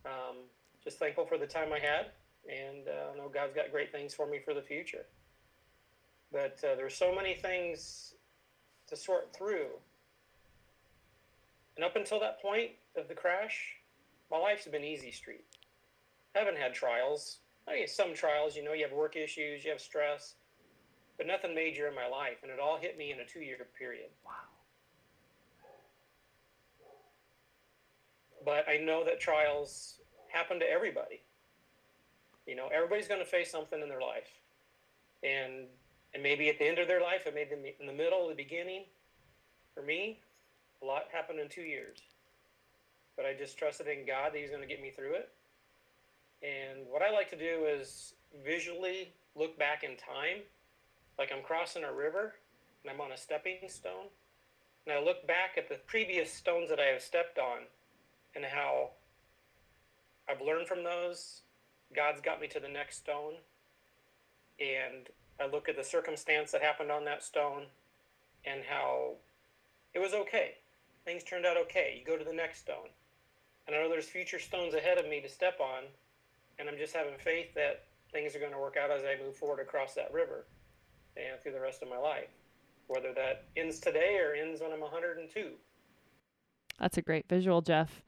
um, 0.04 0.36
just 0.82 0.98
thankful 0.98 1.26
for 1.26 1.38
the 1.38 1.46
time 1.46 1.72
I 1.72 1.78
had, 1.78 2.06
and 2.48 2.88
uh, 2.88 3.12
I 3.14 3.16
know 3.16 3.28
God's 3.28 3.54
got 3.54 3.70
great 3.70 3.92
things 3.92 4.14
for 4.14 4.26
me 4.26 4.40
for 4.44 4.54
the 4.54 4.62
future. 4.62 5.06
But 6.32 6.58
uh, 6.62 6.74
there's 6.74 6.94
so 6.94 7.14
many 7.14 7.34
things 7.34 8.14
to 8.88 8.96
sort 8.96 9.34
through. 9.34 9.68
And 11.76 11.84
up 11.84 11.96
until 11.96 12.20
that 12.20 12.42
point 12.42 12.72
of 12.96 13.08
the 13.08 13.14
crash, 13.14 13.76
my 14.30 14.38
life's 14.38 14.66
been 14.66 14.84
easy 14.84 15.10
street. 15.10 15.44
I 16.34 16.40
haven't 16.40 16.58
had 16.58 16.74
trials. 16.74 17.38
I 17.66 17.74
mean, 17.74 17.86
some 17.86 18.14
trials, 18.14 18.56
you 18.56 18.64
know, 18.64 18.72
you 18.72 18.84
have 18.84 18.92
work 18.92 19.16
issues, 19.16 19.64
you 19.64 19.70
have 19.70 19.80
stress, 19.80 20.34
but 21.16 21.26
nothing 21.26 21.54
major 21.54 21.86
in 21.86 21.94
my 21.94 22.06
life. 22.06 22.38
And 22.42 22.50
it 22.50 22.58
all 22.58 22.78
hit 22.78 22.98
me 22.98 23.12
in 23.12 23.20
a 23.20 23.24
two 23.24 23.40
year 23.40 23.58
period. 23.78 24.08
Wow. 24.24 24.32
But 28.44 28.68
I 28.68 28.78
know 28.78 29.04
that 29.04 29.20
trials 29.20 30.00
happen 30.28 30.58
to 30.60 30.70
everybody. 30.70 31.22
You 32.46 32.56
know, 32.56 32.68
everybody's 32.74 33.08
going 33.08 33.20
to 33.20 33.26
face 33.26 33.50
something 33.50 33.80
in 33.80 33.88
their 33.88 34.00
life. 34.00 34.30
And 35.22 35.66
and 36.18 36.22
maybe 36.24 36.48
at 36.48 36.58
the 36.58 36.66
end 36.66 36.80
of 36.80 36.88
their 36.88 37.00
life, 37.00 37.28
it 37.28 37.34
made 37.36 37.48
them 37.48 37.60
in 37.78 37.86
the 37.86 37.92
middle, 37.92 38.26
the 38.26 38.34
beginning. 38.34 38.82
For 39.72 39.84
me, 39.84 40.18
a 40.82 40.84
lot 40.84 41.04
happened 41.12 41.38
in 41.38 41.48
two 41.48 41.62
years. 41.62 41.98
But 43.16 43.24
I 43.24 43.34
just 43.38 43.56
trusted 43.56 43.86
in 43.86 44.04
God 44.04 44.32
that 44.32 44.38
He's 44.40 44.50
going 44.50 44.60
to 44.60 44.66
get 44.66 44.82
me 44.82 44.90
through 44.90 45.14
it. 45.14 45.30
And 46.42 46.88
what 46.90 47.02
I 47.02 47.12
like 47.12 47.30
to 47.30 47.38
do 47.38 47.66
is 47.68 48.14
visually 48.44 49.12
look 49.36 49.56
back 49.60 49.84
in 49.84 49.90
time, 49.90 50.42
like 51.20 51.30
I'm 51.32 51.44
crossing 51.44 51.84
a 51.84 51.92
river 51.92 52.34
and 52.82 52.92
I'm 52.92 53.00
on 53.00 53.12
a 53.12 53.16
stepping 53.16 53.68
stone. 53.68 54.10
And 54.88 54.98
I 54.98 55.00
look 55.00 55.24
back 55.28 55.50
at 55.56 55.68
the 55.68 55.76
previous 55.86 56.32
stones 56.32 56.68
that 56.68 56.80
I 56.80 56.86
have 56.86 57.00
stepped 57.00 57.38
on 57.38 57.58
and 58.34 58.44
how 58.44 58.90
I've 60.28 60.40
learned 60.40 60.66
from 60.66 60.82
those. 60.82 61.42
God's 61.94 62.20
got 62.20 62.40
me 62.40 62.48
to 62.48 62.58
the 62.58 62.66
next 62.66 62.96
stone. 62.96 63.34
And 64.58 65.06
I 65.40 65.46
look 65.46 65.68
at 65.68 65.76
the 65.76 65.84
circumstance 65.84 66.52
that 66.52 66.62
happened 66.62 66.90
on 66.90 67.04
that 67.04 67.22
stone 67.22 67.64
and 68.44 68.62
how 68.68 69.12
it 69.94 69.98
was 69.98 70.12
okay. 70.12 70.54
Things 71.04 71.22
turned 71.22 71.46
out 71.46 71.56
okay. 71.56 71.96
You 71.98 72.04
go 72.04 72.18
to 72.18 72.24
the 72.24 72.34
next 72.34 72.60
stone. 72.60 72.88
And 73.66 73.76
I 73.76 73.80
know 73.80 73.88
there's 73.88 74.06
future 74.06 74.38
stones 74.38 74.74
ahead 74.74 74.98
of 74.98 75.08
me 75.08 75.20
to 75.20 75.28
step 75.28 75.60
on, 75.60 75.84
and 76.58 76.68
I'm 76.68 76.78
just 76.78 76.94
having 76.94 77.18
faith 77.18 77.54
that 77.54 77.84
things 78.12 78.34
are 78.34 78.38
going 78.38 78.52
to 78.52 78.58
work 78.58 78.76
out 78.76 78.90
as 78.90 79.02
I 79.04 79.22
move 79.22 79.36
forward 79.36 79.60
across 79.60 79.94
that 79.94 80.12
river 80.12 80.46
and 81.16 81.40
through 81.40 81.52
the 81.52 81.60
rest 81.60 81.82
of 81.82 81.88
my 81.88 81.98
life, 81.98 82.30
whether 82.86 83.12
that 83.14 83.44
ends 83.56 83.78
today 83.78 84.18
or 84.18 84.34
ends 84.34 84.60
when 84.60 84.72
I'm 84.72 84.80
102. 84.80 85.50
That's 86.78 86.96
a 86.96 87.02
great 87.02 87.28
visual, 87.28 87.60
Jeff. 87.60 88.02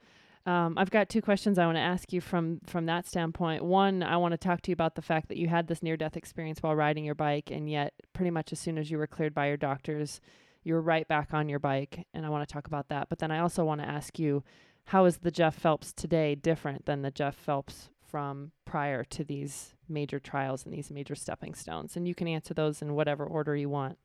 Um, 0.46 0.78
I've 0.78 0.90
got 0.90 1.10
two 1.10 1.20
questions 1.20 1.58
I 1.58 1.66
want 1.66 1.76
to 1.76 1.82
ask 1.82 2.12
you 2.12 2.20
from 2.20 2.60
from 2.66 2.86
that 2.86 3.06
standpoint. 3.06 3.62
One, 3.62 4.02
I 4.02 4.16
want 4.16 4.32
to 4.32 4.38
talk 4.38 4.62
to 4.62 4.70
you 4.70 4.72
about 4.72 4.94
the 4.94 5.02
fact 5.02 5.28
that 5.28 5.36
you 5.36 5.48
had 5.48 5.68
this 5.68 5.82
near 5.82 5.96
death 5.96 6.16
experience 6.16 6.62
while 6.62 6.74
riding 6.74 7.04
your 7.04 7.14
bike, 7.14 7.50
and 7.50 7.68
yet 7.68 7.92
pretty 8.14 8.30
much 8.30 8.52
as 8.52 8.58
soon 8.58 8.78
as 8.78 8.90
you 8.90 8.96
were 8.96 9.06
cleared 9.06 9.34
by 9.34 9.48
your 9.48 9.58
doctors, 9.58 10.20
you 10.62 10.74
were 10.74 10.80
right 10.80 11.06
back 11.06 11.34
on 11.34 11.48
your 11.48 11.58
bike, 11.58 12.06
and 12.14 12.24
I 12.24 12.30
want 12.30 12.48
to 12.48 12.52
talk 12.52 12.66
about 12.66 12.88
that. 12.88 13.08
But 13.10 13.18
then 13.18 13.30
I 13.30 13.38
also 13.38 13.64
want 13.64 13.82
to 13.82 13.88
ask 13.88 14.18
you, 14.18 14.42
how 14.84 15.04
is 15.04 15.18
the 15.18 15.30
Jeff 15.30 15.54
Phelps 15.54 15.92
today 15.92 16.34
different 16.34 16.86
than 16.86 17.02
the 17.02 17.10
Jeff 17.10 17.34
Phelps 17.34 17.90
from 18.02 18.52
prior 18.64 19.04
to 19.04 19.22
these 19.22 19.74
major 19.88 20.18
trials 20.18 20.64
and 20.64 20.72
these 20.72 20.90
major 20.90 21.14
stepping 21.14 21.54
stones? 21.54 21.96
And 21.96 22.08
you 22.08 22.14
can 22.14 22.26
answer 22.26 22.54
those 22.54 22.80
in 22.80 22.94
whatever 22.94 23.24
order 23.24 23.54
you 23.54 23.68
want. 23.68 23.98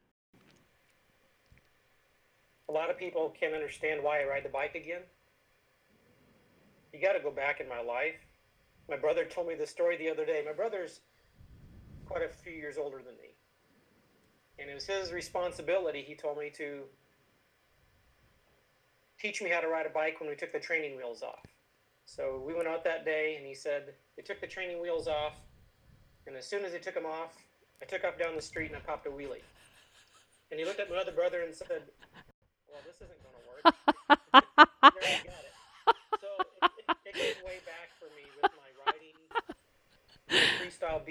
A 2.67 2.71
lot 2.71 2.89
of 2.89 2.97
people 2.97 3.33
can't 3.39 3.53
understand 3.53 4.03
why 4.03 4.21
I 4.21 4.25
ride 4.25 4.43
the 4.43 4.49
bike 4.49 4.75
again. 4.75 5.01
You 6.95 7.01
got 7.01 7.13
to 7.13 7.19
go 7.19 7.31
back 7.31 7.59
in 7.59 7.67
my 7.67 7.81
life. 7.81 8.15
My 8.89 8.95
brother 8.95 9.25
told 9.25 9.47
me 9.47 9.55
the 9.55 9.67
story 9.67 9.97
the 9.97 10.09
other 10.09 10.25
day. 10.25 10.41
My 10.45 10.53
brother's 10.53 11.01
quite 12.05 12.21
a 12.23 12.29
few 12.29 12.53
years 12.53 12.77
older 12.77 12.97
than 12.97 13.15
me. 13.15 13.35
And 14.59 14.69
it 14.69 14.73
was 14.73 14.85
his 14.85 15.11
responsibility, 15.11 16.01
he 16.01 16.15
told 16.15 16.37
me, 16.37 16.51
to 16.57 16.83
teach 19.19 19.41
me 19.41 19.49
how 19.49 19.59
to 19.59 19.67
ride 19.67 19.85
a 19.85 19.89
bike 19.89 20.19
when 20.19 20.29
we 20.29 20.35
took 20.35 20.53
the 20.53 20.59
training 20.59 20.95
wheels 20.95 21.21
off. 21.21 21.45
So 22.05 22.41
we 22.45 22.53
went 22.53 22.67
out 22.67 22.83
that 22.83 23.03
day, 23.03 23.35
and 23.37 23.45
he 23.45 23.55
said 23.55 23.93
they 24.15 24.23
took 24.23 24.39
the 24.39 24.47
training 24.47 24.81
wheels 24.81 25.07
off, 25.07 25.33
and 26.27 26.35
as 26.35 26.47
soon 26.47 26.63
as 26.63 26.71
they 26.71 26.79
took 26.79 26.93
them 26.93 27.05
off, 27.05 27.35
I 27.81 27.85
took 27.85 28.05
off 28.05 28.17
down 28.17 28.35
the 28.35 28.41
street 28.41 28.67
and 28.67 28.77
I 28.77 28.79
popped 28.79 29.05
a 29.07 29.09
wheelie. 29.09 29.43
And 30.51 30.59
he 30.59 30.65
looked 30.65 30.79
at 30.79 30.89
my 30.89 30.97
other 30.97 31.11
brother 31.11 31.41
and 31.41 31.53
said, 31.53 31.83
"Well, 32.69 32.81
this 32.85 32.95
isn't 33.01 33.19
going 33.21 33.35
to 33.35 33.45
work." 33.49 33.63
there 35.01 35.17
you 35.17 35.25
got 35.25 35.43
it. 35.43 35.55
So 36.21 36.27
it, 36.61 36.71
it, 37.05 37.09
it 37.09 37.13
goes 37.13 37.45
way 37.45 37.59
back 37.65 37.89
for 37.99 38.05
me 38.15 38.23
with 38.41 38.51
my 38.53 38.69
riding, 38.85 39.17
freestyle 40.61 41.03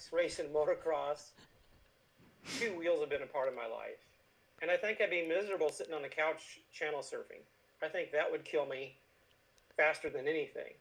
BMX, 0.00 0.12
racing 0.12 0.46
motocross. 0.54 1.30
Two 2.58 2.76
wheels 2.78 3.00
have 3.00 3.10
been 3.10 3.22
a 3.22 3.26
part 3.26 3.48
of 3.48 3.54
my 3.54 3.66
life, 3.66 3.98
and 4.62 4.70
I 4.70 4.76
think 4.76 5.00
I'd 5.00 5.10
be 5.10 5.26
miserable 5.26 5.70
sitting 5.70 5.94
on 5.94 6.02
the 6.02 6.08
couch 6.08 6.60
channel 6.72 7.00
surfing. 7.00 7.42
I 7.82 7.88
think 7.88 8.12
that 8.12 8.30
would 8.30 8.44
kill 8.44 8.66
me 8.66 8.96
faster 9.76 10.08
than 10.10 10.26
anything. 10.26 10.72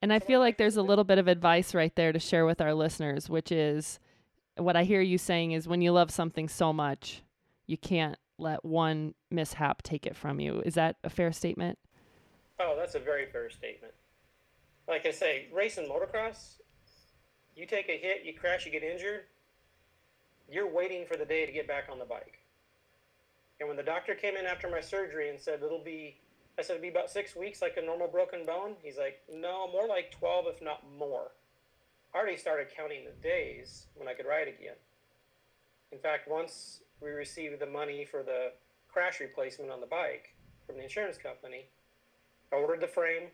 And 0.00 0.12
I 0.12 0.20
feel 0.20 0.40
like 0.40 0.58
there's 0.58 0.76
a 0.76 0.82
little 0.82 1.04
bit 1.04 1.18
of 1.18 1.28
advice 1.28 1.74
right 1.74 1.94
there 1.96 2.12
to 2.12 2.18
share 2.18 2.46
with 2.46 2.60
our 2.60 2.72
listeners, 2.72 3.28
which 3.28 3.50
is 3.50 3.98
what 4.56 4.76
I 4.76 4.84
hear 4.84 5.00
you 5.00 5.18
saying 5.18 5.52
is 5.52 5.66
when 5.66 5.82
you 5.82 5.92
love 5.92 6.10
something 6.10 6.48
so 6.48 6.72
much, 6.72 7.22
you 7.66 7.76
can't 7.76 8.16
let 8.38 8.64
one 8.64 9.14
mishap 9.30 9.82
take 9.82 10.06
it 10.06 10.16
from 10.16 10.40
you. 10.40 10.62
Is 10.64 10.74
that 10.74 10.96
a 11.04 11.10
fair 11.10 11.32
statement? 11.32 11.78
Oh, 12.60 12.74
that's 12.78 12.94
a 12.94 13.00
very 13.00 13.26
fair 13.26 13.50
statement. 13.50 13.92
Like 14.86 15.04
I 15.06 15.10
say, 15.10 15.48
racing 15.52 15.88
motocross, 15.88 16.58
you 17.58 17.66
take 17.66 17.88
a 17.88 17.98
hit, 17.98 18.24
you 18.24 18.32
crash, 18.32 18.64
you 18.64 18.72
get 18.72 18.82
injured, 18.82 19.24
you're 20.50 20.70
waiting 20.70 21.04
for 21.06 21.16
the 21.16 21.24
day 21.24 21.44
to 21.44 21.52
get 21.52 21.66
back 21.66 21.84
on 21.90 21.98
the 21.98 22.04
bike. 22.04 22.38
And 23.60 23.68
when 23.68 23.76
the 23.76 23.82
doctor 23.82 24.14
came 24.14 24.36
in 24.36 24.46
after 24.46 24.70
my 24.70 24.80
surgery 24.80 25.30
and 25.30 25.38
said 25.38 25.62
it'll 25.62 25.82
be 25.82 26.16
I 26.58 26.62
said, 26.62 26.72
it'd 26.72 26.82
be 26.82 26.88
about 26.88 27.08
six 27.08 27.36
weeks, 27.36 27.62
like 27.62 27.76
a 27.76 27.82
normal 27.82 28.08
broken 28.08 28.44
bone. 28.44 28.74
He's 28.82 28.98
like, 28.98 29.20
no, 29.32 29.70
more 29.70 29.86
like 29.86 30.10
12, 30.10 30.46
if 30.48 30.62
not 30.62 30.82
more. 30.98 31.30
I 32.12 32.18
already 32.18 32.36
started 32.36 32.66
counting 32.76 33.04
the 33.04 33.12
days 33.22 33.86
when 33.94 34.08
I 34.08 34.14
could 34.14 34.26
ride 34.26 34.48
again. 34.48 34.74
In 35.92 35.98
fact, 35.98 36.28
once 36.28 36.80
we 37.00 37.10
received 37.10 37.60
the 37.60 37.66
money 37.66 38.04
for 38.04 38.24
the 38.24 38.50
crash 38.92 39.20
replacement 39.20 39.70
on 39.70 39.80
the 39.80 39.86
bike 39.86 40.34
from 40.66 40.78
the 40.78 40.82
insurance 40.82 41.16
company, 41.16 41.66
I 42.52 42.56
ordered 42.56 42.80
the 42.80 42.88
frame, 42.88 43.28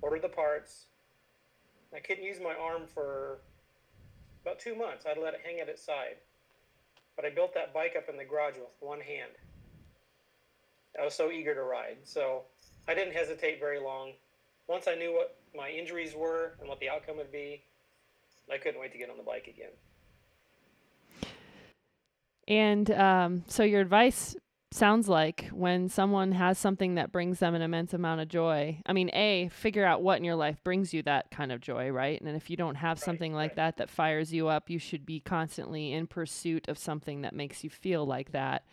ordered 0.00 0.22
the 0.22 0.28
parts. 0.30 0.86
I 1.94 2.00
couldn't 2.00 2.24
use 2.24 2.38
my 2.42 2.54
arm 2.54 2.82
for 2.92 3.38
about 4.42 4.58
two 4.58 4.74
months. 4.74 5.04
I'd 5.06 5.18
let 5.18 5.34
it 5.34 5.40
hang 5.44 5.60
at 5.60 5.68
its 5.68 5.84
side. 5.84 6.16
But 7.16 7.24
I 7.24 7.30
built 7.30 7.54
that 7.54 7.72
bike 7.72 7.94
up 7.96 8.08
in 8.08 8.16
the 8.16 8.24
garage 8.24 8.54
with 8.54 8.68
one 8.80 9.00
hand. 9.00 9.32
I 11.00 11.04
was 11.04 11.14
so 11.14 11.30
eager 11.30 11.54
to 11.54 11.62
ride. 11.62 11.98
So 12.04 12.42
I 12.88 12.94
didn't 12.94 13.14
hesitate 13.14 13.58
very 13.58 13.80
long. 13.80 14.12
Once 14.68 14.86
I 14.88 14.94
knew 14.94 15.12
what 15.12 15.38
my 15.56 15.70
injuries 15.70 16.14
were 16.14 16.52
and 16.60 16.68
what 16.68 16.80
the 16.80 16.88
outcome 16.88 17.16
would 17.16 17.32
be, 17.32 17.62
I 18.52 18.58
couldn't 18.58 18.80
wait 18.80 18.92
to 18.92 18.98
get 18.98 19.10
on 19.10 19.16
the 19.16 19.22
bike 19.22 19.48
again. 19.48 19.70
And 22.48 22.90
um, 22.92 23.44
so 23.48 23.64
your 23.64 23.80
advice 23.80 24.36
sounds 24.76 25.08
like 25.08 25.48
when 25.52 25.88
someone 25.88 26.32
has 26.32 26.58
something 26.58 26.96
that 26.96 27.10
brings 27.12 27.38
them 27.38 27.54
an 27.54 27.62
immense 27.62 27.94
amount 27.94 28.20
of 28.20 28.28
joy 28.28 28.78
i 28.86 28.92
mean 28.92 29.10
a 29.14 29.48
figure 29.48 29.84
out 29.84 30.02
what 30.02 30.18
in 30.18 30.24
your 30.24 30.36
life 30.36 30.62
brings 30.62 30.92
you 30.92 31.02
that 31.02 31.30
kind 31.30 31.50
of 31.50 31.60
joy 31.60 31.88
right 31.88 32.20
and 32.20 32.36
if 32.36 32.50
you 32.50 32.56
don't 32.56 32.76
have 32.76 32.98
something 32.98 33.32
like 33.32 33.50
right. 33.50 33.56
that 33.56 33.76
that 33.78 33.90
fires 33.90 34.32
you 34.32 34.48
up 34.48 34.68
you 34.68 34.78
should 34.78 35.06
be 35.06 35.18
constantly 35.20 35.92
in 35.92 36.06
pursuit 36.06 36.68
of 36.68 36.76
something 36.76 37.22
that 37.22 37.34
makes 37.34 37.64
you 37.64 37.70
feel 37.70 38.04
like 38.04 38.32
that 38.32 38.64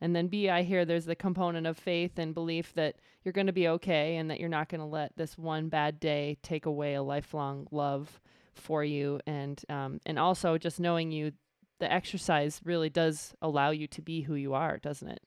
and 0.00 0.14
then 0.14 0.28
B, 0.28 0.50
I 0.50 0.62
hear 0.62 0.84
there's 0.84 1.06
the 1.06 1.14
component 1.14 1.66
of 1.66 1.78
faith 1.78 2.18
and 2.18 2.34
belief 2.34 2.74
that 2.74 2.96
you're 3.24 3.32
going 3.32 3.46
to 3.46 3.52
be 3.52 3.68
okay 3.68 4.16
and 4.16 4.30
that 4.30 4.40
you're 4.40 4.48
not 4.48 4.68
going 4.68 4.80
to 4.80 4.86
let 4.86 5.16
this 5.16 5.38
one 5.38 5.68
bad 5.68 5.98
day 5.98 6.36
take 6.42 6.66
away 6.66 6.94
a 6.94 7.02
lifelong 7.02 7.66
love 7.70 8.20
for 8.54 8.84
you. 8.84 9.20
And, 9.26 9.60
um, 9.68 10.00
and 10.04 10.18
also 10.18 10.58
just 10.58 10.80
knowing 10.80 11.12
you, 11.12 11.32
the 11.78 11.90
exercise 11.90 12.60
really 12.64 12.90
does 12.90 13.34
allow 13.40 13.70
you 13.70 13.86
to 13.88 14.02
be 14.02 14.22
who 14.22 14.34
you 14.34 14.54
are, 14.54 14.78
doesn't 14.78 15.08
it? 15.08 15.20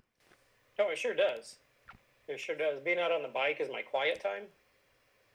Oh, 0.79 0.89
it 0.89 0.97
sure 0.97 1.13
does. 1.13 1.57
It 2.27 2.39
sure 2.39 2.55
does. 2.55 2.79
Being 2.79 2.99
out 2.99 3.11
on 3.11 3.21
the 3.21 3.27
bike 3.27 3.57
is 3.59 3.69
my 3.69 3.81
quiet 3.81 4.21
time. 4.21 4.43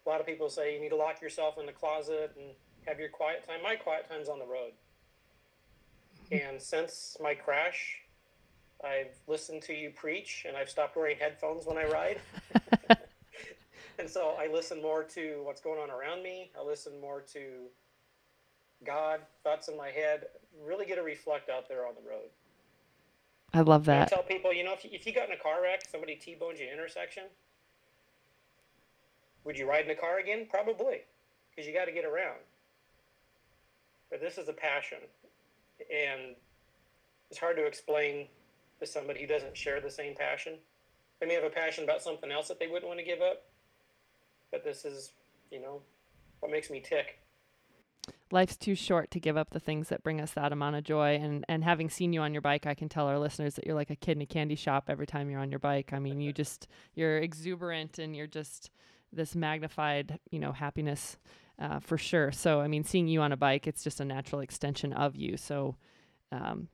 A 0.06 0.08
lot 0.08 0.20
of 0.20 0.26
people 0.26 0.48
say 0.48 0.74
you 0.74 0.80
need 0.80 0.90
to 0.90 0.96
lock 0.96 1.20
yourself 1.20 1.58
in 1.58 1.66
the 1.66 1.72
closet 1.72 2.32
and 2.36 2.46
have 2.86 2.98
your 2.98 3.10
quiet 3.10 3.46
time. 3.46 3.62
My 3.62 3.76
quiet 3.76 4.08
time's 4.08 4.28
on 4.28 4.38
the 4.38 4.46
road. 4.46 4.72
And 6.32 6.60
since 6.60 7.16
my 7.22 7.34
crash, 7.34 7.98
I've 8.82 9.14
listened 9.26 9.62
to 9.62 9.74
you 9.74 9.90
preach, 9.90 10.44
and 10.48 10.56
I've 10.56 10.70
stopped 10.70 10.96
wearing 10.96 11.16
headphones 11.18 11.66
when 11.66 11.78
I 11.78 11.84
ride. 11.84 12.20
and 13.98 14.08
so 14.08 14.36
I 14.38 14.48
listen 14.52 14.80
more 14.80 15.04
to 15.04 15.42
what's 15.44 15.60
going 15.60 15.80
on 15.80 15.90
around 15.90 16.22
me. 16.22 16.50
I 16.58 16.64
listen 16.64 17.00
more 17.00 17.22
to 17.32 17.66
God, 18.84 19.20
thoughts 19.42 19.68
in 19.68 19.76
my 19.76 19.90
head. 19.90 20.26
Really 20.64 20.86
get 20.86 20.96
to 20.96 21.02
reflect 21.02 21.50
out 21.50 21.68
there 21.68 21.86
on 21.86 21.94
the 21.94 22.08
road. 22.08 22.28
I 23.54 23.60
love 23.60 23.84
that. 23.84 24.12
I 24.12 24.16
tell 24.16 24.24
people, 24.24 24.52
you 24.52 24.64
know, 24.64 24.72
if 24.72 24.84
you, 24.84 24.90
if 24.92 25.06
you 25.06 25.14
got 25.14 25.28
in 25.28 25.32
a 25.32 25.38
car 25.38 25.62
wreck, 25.62 25.82
somebody 25.88 26.16
T-bones 26.16 26.58
you 26.58 26.66
intersection, 26.70 27.24
would 29.44 29.56
you 29.56 29.68
ride 29.68 29.84
in 29.84 29.90
a 29.92 29.94
car 29.94 30.18
again? 30.18 30.48
Probably, 30.50 31.02
because 31.50 31.66
you 31.66 31.72
got 31.72 31.84
to 31.84 31.92
get 31.92 32.04
around. 32.04 32.40
But 34.10 34.20
this 34.20 34.38
is 34.38 34.48
a 34.48 34.52
passion, 34.52 34.98
and 35.80 36.34
it's 37.30 37.38
hard 37.38 37.56
to 37.56 37.64
explain 37.64 38.26
to 38.80 38.86
somebody 38.86 39.20
who 39.20 39.26
doesn't 39.28 39.56
share 39.56 39.80
the 39.80 39.90
same 39.90 40.14
passion. 40.16 40.54
They 41.20 41.26
may 41.26 41.34
have 41.34 41.44
a 41.44 41.50
passion 41.50 41.84
about 41.84 42.02
something 42.02 42.32
else 42.32 42.48
that 42.48 42.58
they 42.58 42.66
wouldn't 42.66 42.88
want 42.88 42.98
to 42.98 43.04
give 43.04 43.20
up, 43.20 43.44
but 44.50 44.64
this 44.64 44.84
is, 44.84 45.12
you 45.52 45.60
know, 45.60 45.80
what 46.40 46.50
makes 46.50 46.70
me 46.70 46.80
tick. 46.80 47.20
Life's 48.30 48.56
too 48.56 48.74
short 48.74 49.10
to 49.12 49.20
give 49.20 49.36
up 49.36 49.50
the 49.50 49.60
things 49.60 49.88
that 49.88 50.02
bring 50.02 50.20
us 50.20 50.32
that 50.32 50.52
amount 50.52 50.76
of 50.76 50.84
joy. 50.84 51.16
And 51.16 51.44
and 51.48 51.62
having 51.64 51.88
seen 51.88 52.12
you 52.12 52.20
on 52.20 52.32
your 52.32 52.42
bike, 52.42 52.66
I 52.66 52.74
can 52.74 52.88
tell 52.88 53.06
our 53.06 53.18
listeners 53.18 53.54
that 53.54 53.66
you're 53.66 53.74
like 53.74 53.90
a 53.90 53.96
kid 53.96 54.16
in 54.16 54.22
a 54.22 54.26
candy 54.26 54.56
shop 54.56 54.84
every 54.88 55.06
time 55.06 55.30
you're 55.30 55.40
on 55.40 55.50
your 55.50 55.60
bike. 55.60 55.92
I 55.92 55.98
mean, 55.98 56.20
you 56.20 56.32
just 56.42 56.66
you're 56.94 57.18
exuberant 57.18 57.98
and 57.98 58.16
you're 58.16 58.26
just 58.26 58.70
this 59.12 59.34
magnified, 59.34 60.18
you 60.30 60.40
know, 60.40 60.52
happiness 60.52 61.18
uh, 61.58 61.78
for 61.78 61.96
sure. 61.96 62.32
So 62.32 62.60
I 62.60 62.68
mean, 62.68 62.84
seeing 62.84 63.08
you 63.08 63.20
on 63.20 63.32
a 63.32 63.36
bike, 63.36 63.66
it's 63.66 63.84
just 63.84 64.00
a 64.00 64.04
natural 64.04 64.40
extension 64.40 64.92
of 64.92 65.14
you. 65.14 65.36
So 65.36 65.76
um, 66.32 66.68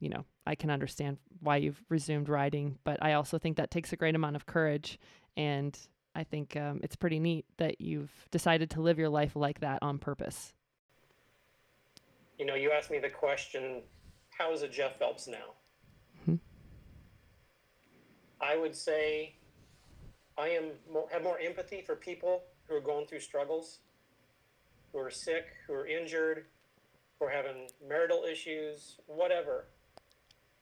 you 0.00 0.08
know, 0.08 0.24
I 0.46 0.54
can 0.54 0.70
understand 0.70 1.18
why 1.40 1.56
you've 1.56 1.82
resumed 1.88 2.28
riding, 2.28 2.78
but 2.84 3.02
I 3.02 3.14
also 3.14 3.38
think 3.38 3.56
that 3.56 3.70
takes 3.70 3.92
a 3.92 3.96
great 3.96 4.14
amount 4.14 4.36
of 4.36 4.46
courage. 4.46 4.98
And 5.36 5.78
I 6.14 6.24
think 6.24 6.56
um, 6.56 6.80
it's 6.82 6.96
pretty 6.96 7.18
neat 7.18 7.46
that 7.58 7.80
you've 7.80 8.12
decided 8.30 8.70
to 8.70 8.80
live 8.80 8.98
your 8.98 9.08
life 9.08 9.34
like 9.34 9.60
that 9.60 9.78
on 9.82 9.98
purpose. 9.98 10.53
You 12.38 12.46
know, 12.46 12.54
you 12.54 12.72
asked 12.72 12.90
me 12.90 12.98
the 12.98 13.10
question, 13.10 13.82
how 14.30 14.52
is 14.52 14.62
a 14.62 14.68
Jeff 14.68 14.98
Phelps 14.98 15.28
now? 15.28 15.54
Mm-hmm. 16.22 16.34
I 18.40 18.56
would 18.56 18.74
say 18.74 19.34
I 20.36 20.48
am 20.48 20.64
more, 20.92 21.06
have 21.12 21.22
more 21.22 21.38
empathy 21.38 21.82
for 21.86 21.94
people 21.94 22.42
who 22.66 22.74
are 22.74 22.80
going 22.80 23.06
through 23.06 23.20
struggles, 23.20 23.78
who 24.92 24.98
are 24.98 25.10
sick, 25.10 25.46
who 25.66 25.74
are 25.74 25.86
injured, 25.86 26.46
who 27.18 27.26
are 27.26 27.30
having 27.30 27.68
marital 27.86 28.24
issues, 28.24 28.96
whatever. 29.06 29.66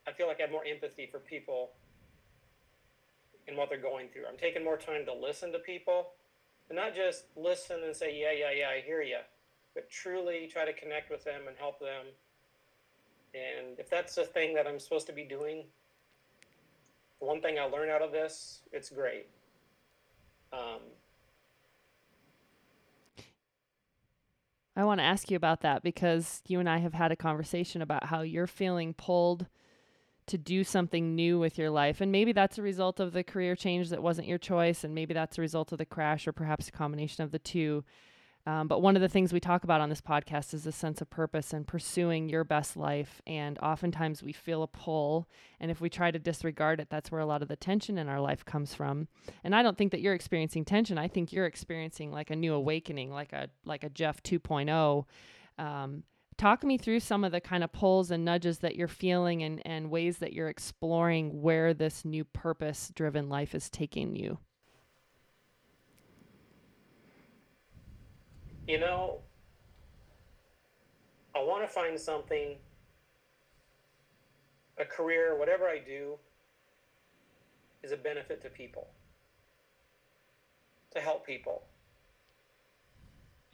I 0.07 0.13
feel 0.13 0.27
like 0.27 0.41
I 0.41 0.43
have 0.43 0.51
more 0.51 0.65
empathy 0.65 1.09
for 1.11 1.21
people 1.21 1.71
and 3.49 3.57
what 3.57 3.69
they're 3.69 3.79
going 3.79 4.09
through. 4.09 4.27
I'm 4.29 4.37
taking 4.37 4.65
more 4.65 4.77
time 4.77 5.07
to 5.07 5.15
listen 5.15 5.53
to 5.53 5.59
people 5.59 6.11
and 6.69 6.77
not 6.77 6.95
just 6.95 7.25
listen 7.37 7.83
and 7.85 7.95
say, 7.95 8.19
yeah, 8.19 8.33
yeah, 8.33 8.51
yeah, 8.57 8.69
I 8.69 8.81
hear 8.81 9.03
you, 9.03 9.19
but 9.75 9.91
truly 9.91 10.49
try 10.53 10.65
to 10.65 10.73
connect 10.73 11.11
with 11.11 11.25
them 11.25 11.43
and 11.49 11.57
help 11.59 11.81
them. 11.81 12.07
And 13.35 13.79
if 13.79 13.89
that's 13.89 14.15
the 14.15 14.25
thing 14.25 14.55
that 14.55 14.67
I'm 14.67 14.79
supposed 14.79 15.07
to 15.07 15.13
be 15.13 15.25
doing, 15.25 15.65
one 17.19 17.41
thing 17.41 17.59
I 17.59 17.65
learn 17.65 17.89
out 17.89 18.03
of 18.03 18.13
this, 18.13 18.61
it's 18.73 18.91
great. 18.91 19.29
Um, 20.53 20.81
I 24.77 24.85
want 24.85 25.01
to 25.01 25.05
ask 25.05 25.31
you 25.31 25.37
about 25.37 25.61
that 25.63 25.83
because 25.83 26.43
you 26.47 26.59
and 26.59 26.69
I 26.69 26.79
have 26.79 26.95
had 26.95 27.13
a 27.13 27.17
conversation 27.17 27.83
about 27.83 28.07
how 28.07 28.23
you're 28.23 28.47
feeling 28.47 28.95
pulled 28.95 29.47
to 30.27 30.39
do 30.39 30.65
something 30.65 31.15
new 31.15 31.39
with 31.39 31.59
your 31.59 31.71
life. 31.71 32.01
And 32.01 32.13
maybe 32.13 32.33
that's 32.33 32.59
a 32.59 32.63
result 32.63 33.01
of 33.01 33.13
the 33.13 33.25
career 33.25 33.55
change 33.55 33.91
that 33.91 34.03
wasn't 34.03 34.29
your 34.29 34.39
choice. 34.39 34.85
And 34.85 34.95
maybe 34.95 35.13
that's 35.13 35.37
a 35.37 35.43
result 35.43 35.73
of 35.73 35.79
the 35.79 35.85
crash 35.85 36.27
or 36.27 36.33
perhaps 36.33 36.69
a 36.69 36.73
combination 36.73 37.25
of 37.25 37.33
the 37.33 37.39
two. 37.39 37.85
Um, 38.45 38.67
but 38.67 38.83
one 38.83 38.97
of 38.97 39.03
the 39.03 39.09
things 39.09 39.33
we 39.33 39.39
talk 39.39 39.63
about 39.63 39.81
on 39.81 39.89
this 39.89 40.01
podcast 40.01 40.53
is 40.53 40.67
a 40.67 40.73
sense 40.73 41.01
of 41.01 41.09
purpose 41.11 41.53
and 41.53 41.67
pursuing 41.67 42.29
your 42.29 42.43
best 42.43 42.77
life. 42.77 43.23
And 43.25 43.57
oftentimes 43.61 44.23
we 44.23 44.33
feel 44.33 44.65
a 44.65 44.67
pull. 44.67 45.29
And 45.61 45.71
if 45.71 45.81
we 45.81 45.89
try 45.89 46.11
to 46.11 46.19
disregard 46.19 46.81
it, 46.81 46.91
that's 46.91 47.13
where 47.13 47.21
a 47.21 47.27
lot 47.27 47.43
of 47.43 47.49
the 47.49 47.57
tension 47.57 47.99
in 47.99 48.09
our 48.09 48.21
life 48.21 48.45
comes 48.45 48.75
from. 48.75 49.07
And 49.45 49.55
I 49.55 49.63
don't 49.63 49.79
think 49.79 49.93
that 49.93 50.01
you're 50.01 50.15
experiencing 50.15 50.65
tension. 50.65 50.99
I 50.99 51.07
think 51.07 51.33
you're 51.33 51.47
experiencing 51.47 52.11
like 52.11 52.31
a 52.31 52.37
new 52.37 52.55
awakening, 52.55 53.13
like 53.13 53.33
a 53.33 53.49
like 53.65 53.85
a 53.85 53.91
Jeff 53.91 54.23
2.0. 54.25 55.05
Um, 55.59 56.03
talk 56.37 56.65
me 56.65 56.79
through 56.79 56.99
some 56.99 57.23
of 57.23 57.31
the 57.31 57.41
kind 57.41 57.63
of 57.63 57.73
pulls 57.73 58.11
and 58.11 58.25
nudges 58.25 58.59
that 58.59 58.75
you're 58.75 58.89
feeling 58.89 59.45
and, 59.45 59.63
and 59.65 59.91
ways 59.91 60.19
that 60.19 60.33
you're 60.33 60.49
exploring 60.49 61.43
where 61.43 61.73
this 61.73 62.05
new 62.05 62.25
purpose 62.25 62.91
driven 62.97 63.29
life 63.29 63.55
is 63.55 63.71
taking 63.71 64.17
you. 64.17 64.39
You 68.67 68.79
know, 68.79 69.19
I 71.35 71.43
want 71.43 71.63
to 71.63 71.69
find 71.69 71.99
something, 71.99 72.57
a 74.79 74.85
career, 74.85 75.39
whatever 75.39 75.67
I 75.67 75.79
do, 75.79 76.15
is 77.83 77.93
a 77.93 77.97
benefit 77.97 78.43
to 78.43 78.49
people, 78.49 78.89
to 80.95 81.01
help 81.01 81.27
people. 81.27 81.63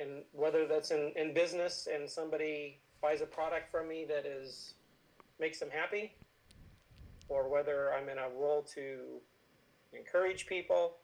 And 0.00 0.22
whether 0.32 0.66
that's 0.66 0.90
in, 0.90 1.12
in 1.16 1.34
business 1.34 1.88
and 1.92 2.08
somebody 2.08 2.78
buys 3.00 3.20
a 3.20 3.26
product 3.26 3.70
from 3.70 3.88
me 3.88 4.04
that 4.08 4.26
is 4.26 4.74
makes 5.40 5.60
them 5.60 5.70
happy, 5.70 6.12
or 7.28 7.48
whether 7.48 7.94
I'm 7.94 8.08
in 8.08 8.18
a 8.18 8.28
role 8.28 8.62
to 8.74 9.20
encourage 9.92 10.46
people, 10.46 10.96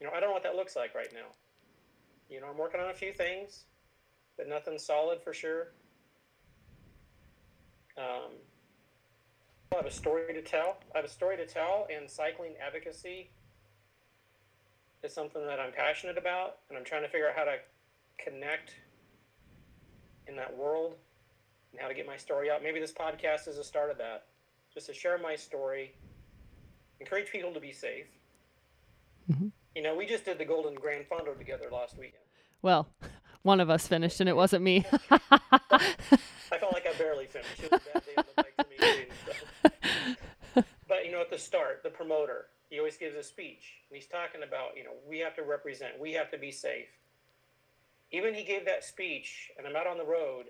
you 0.00 0.06
know, 0.06 0.12
I 0.14 0.20
don't 0.20 0.30
know 0.30 0.34
what 0.34 0.44
that 0.44 0.54
looks 0.54 0.76
like 0.76 0.94
right 0.94 1.12
now. 1.12 1.26
You 2.28 2.40
know, 2.40 2.48
I'm 2.48 2.58
working 2.58 2.80
on 2.80 2.90
a 2.90 2.94
few 2.94 3.12
things, 3.12 3.64
but 4.36 4.48
nothing 4.48 4.78
solid 4.78 5.22
for 5.22 5.32
sure. 5.32 5.68
Um, 7.96 8.32
I 9.72 9.76
have 9.76 9.86
a 9.86 9.90
story 9.90 10.34
to 10.34 10.42
tell. 10.42 10.78
I 10.94 10.98
have 10.98 11.04
a 11.04 11.10
story 11.10 11.36
to 11.36 11.46
tell, 11.46 11.86
and 11.94 12.08
cycling 12.10 12.54
advocacy 12.64 13.30
is 15.02 15.12
something 15.12 15.44
that 15.46 15.60
I'm 15.60 15.72
passionate 15.72 16.18
about, 16.18 16.58
and 16.68 16.76
I'm 16.76 16.84
trying 16.84 17.02
to 17.02 17.08
figure 17.08 17.28
out 17.28 17.36
how 17.36 17.44
to 17.44 17.56
connect 18.18 18.74
in 20.26 20.36
that 20.36 20.56
world 20.56 20.96
and 21.72 21.80
how 21.80 21.88
to 21.88 21.94
get 21.94 22.06
my 22.06 22.16
story 22.16 22.50
out. 22.50 22.62
Maybe 22.62 22.80
this 22.80 22.92
podcast 22.92 23.48
is 23.48 23.58
a 23.58 23.64
start 23.64 23.90
of 23.90 23.98
that, 23.98 24.24
just 24.74 24.86
to 24.86 24.94
share 24.94 25.18
my 25.18 25.36
story, 25.36 25.94
encourage 27.00 27.30
people 27.30 27.52
to 27.52 27.60
be 27.60 27.72
safe. 27.72 28.06
Mm-hmm. 29.30 29.48
You 29.76 29.82
know, 29.82 29.94
we 29.94 30.06
just 30.06 30.24
did 30.24 30.38
the 30.38 30.44
Golden 30.46 30.74
Gran 30.74 31.04
Fondo 31.04 31.36
together 31.36 31.66
last 31.70 31.98
weekend. 31.98 32.24
Well, 32.62 32.88
one 33.42 33.60
of 33.60 33.68
us 33.68 33.86
finished, 33.86 34.20
and 34.20 34.28
it 34.28 34.34
wasn't 34.34 34.62
me. 34.62 34.86
I 35.10 35.18
felt 36.58 36.72
like 36.72 36.86
I 36.86 36.94
barely 36.96 37.26
finished. 37.26 37.62
It 37.62 37.70
was 37.70 37.82
a 37.82 37.92
bad 37.92 38.06
day 38.06 38.12
on 38.16 38.24
the 38.24 38.42
bike 38.42 38.54
for 38.56 38.70
me 38.70 38.76
too. 38.78 39.04
So. 39.26 40.62
But 40.88 41.04
you 41.04 41.12
know, 41.12 41.20
at 41.20 41.30
the 41.30 41.38
start, 41.38 41.82
the 41.82 41.90
promoter, 41.90 42.46
he 42.70 42.78
always 42.78 42.96
gives 42.96 43.16
a 43.16 43.22
speech, 43.22 43.82
and 43.90 43.96
he's 43.96 44.06
talking 44.06 44.44
about, 44.44 44.78
you 44.78 44.84
know, 44.84 44.92
we 45.06 45.18
have 45.18 45.36
to 45.36 45.42
represent, 45.42 46.00
we 46.00 46.12
have 46.12 46.30
to 46.30 46.38
be 46.38 46.50
safe. 46.50 46.88
Even 48.12 48.32
he 48.32 48.44
gave 48.44 48.64
that 48.64 48.82
speech, 48.82 49.50
and 49.58 49.66
I'm 49.66 49.76
out 49.76 49.86
on 49.86 49.98
the 49.98 50.04
road, 50.04 50.46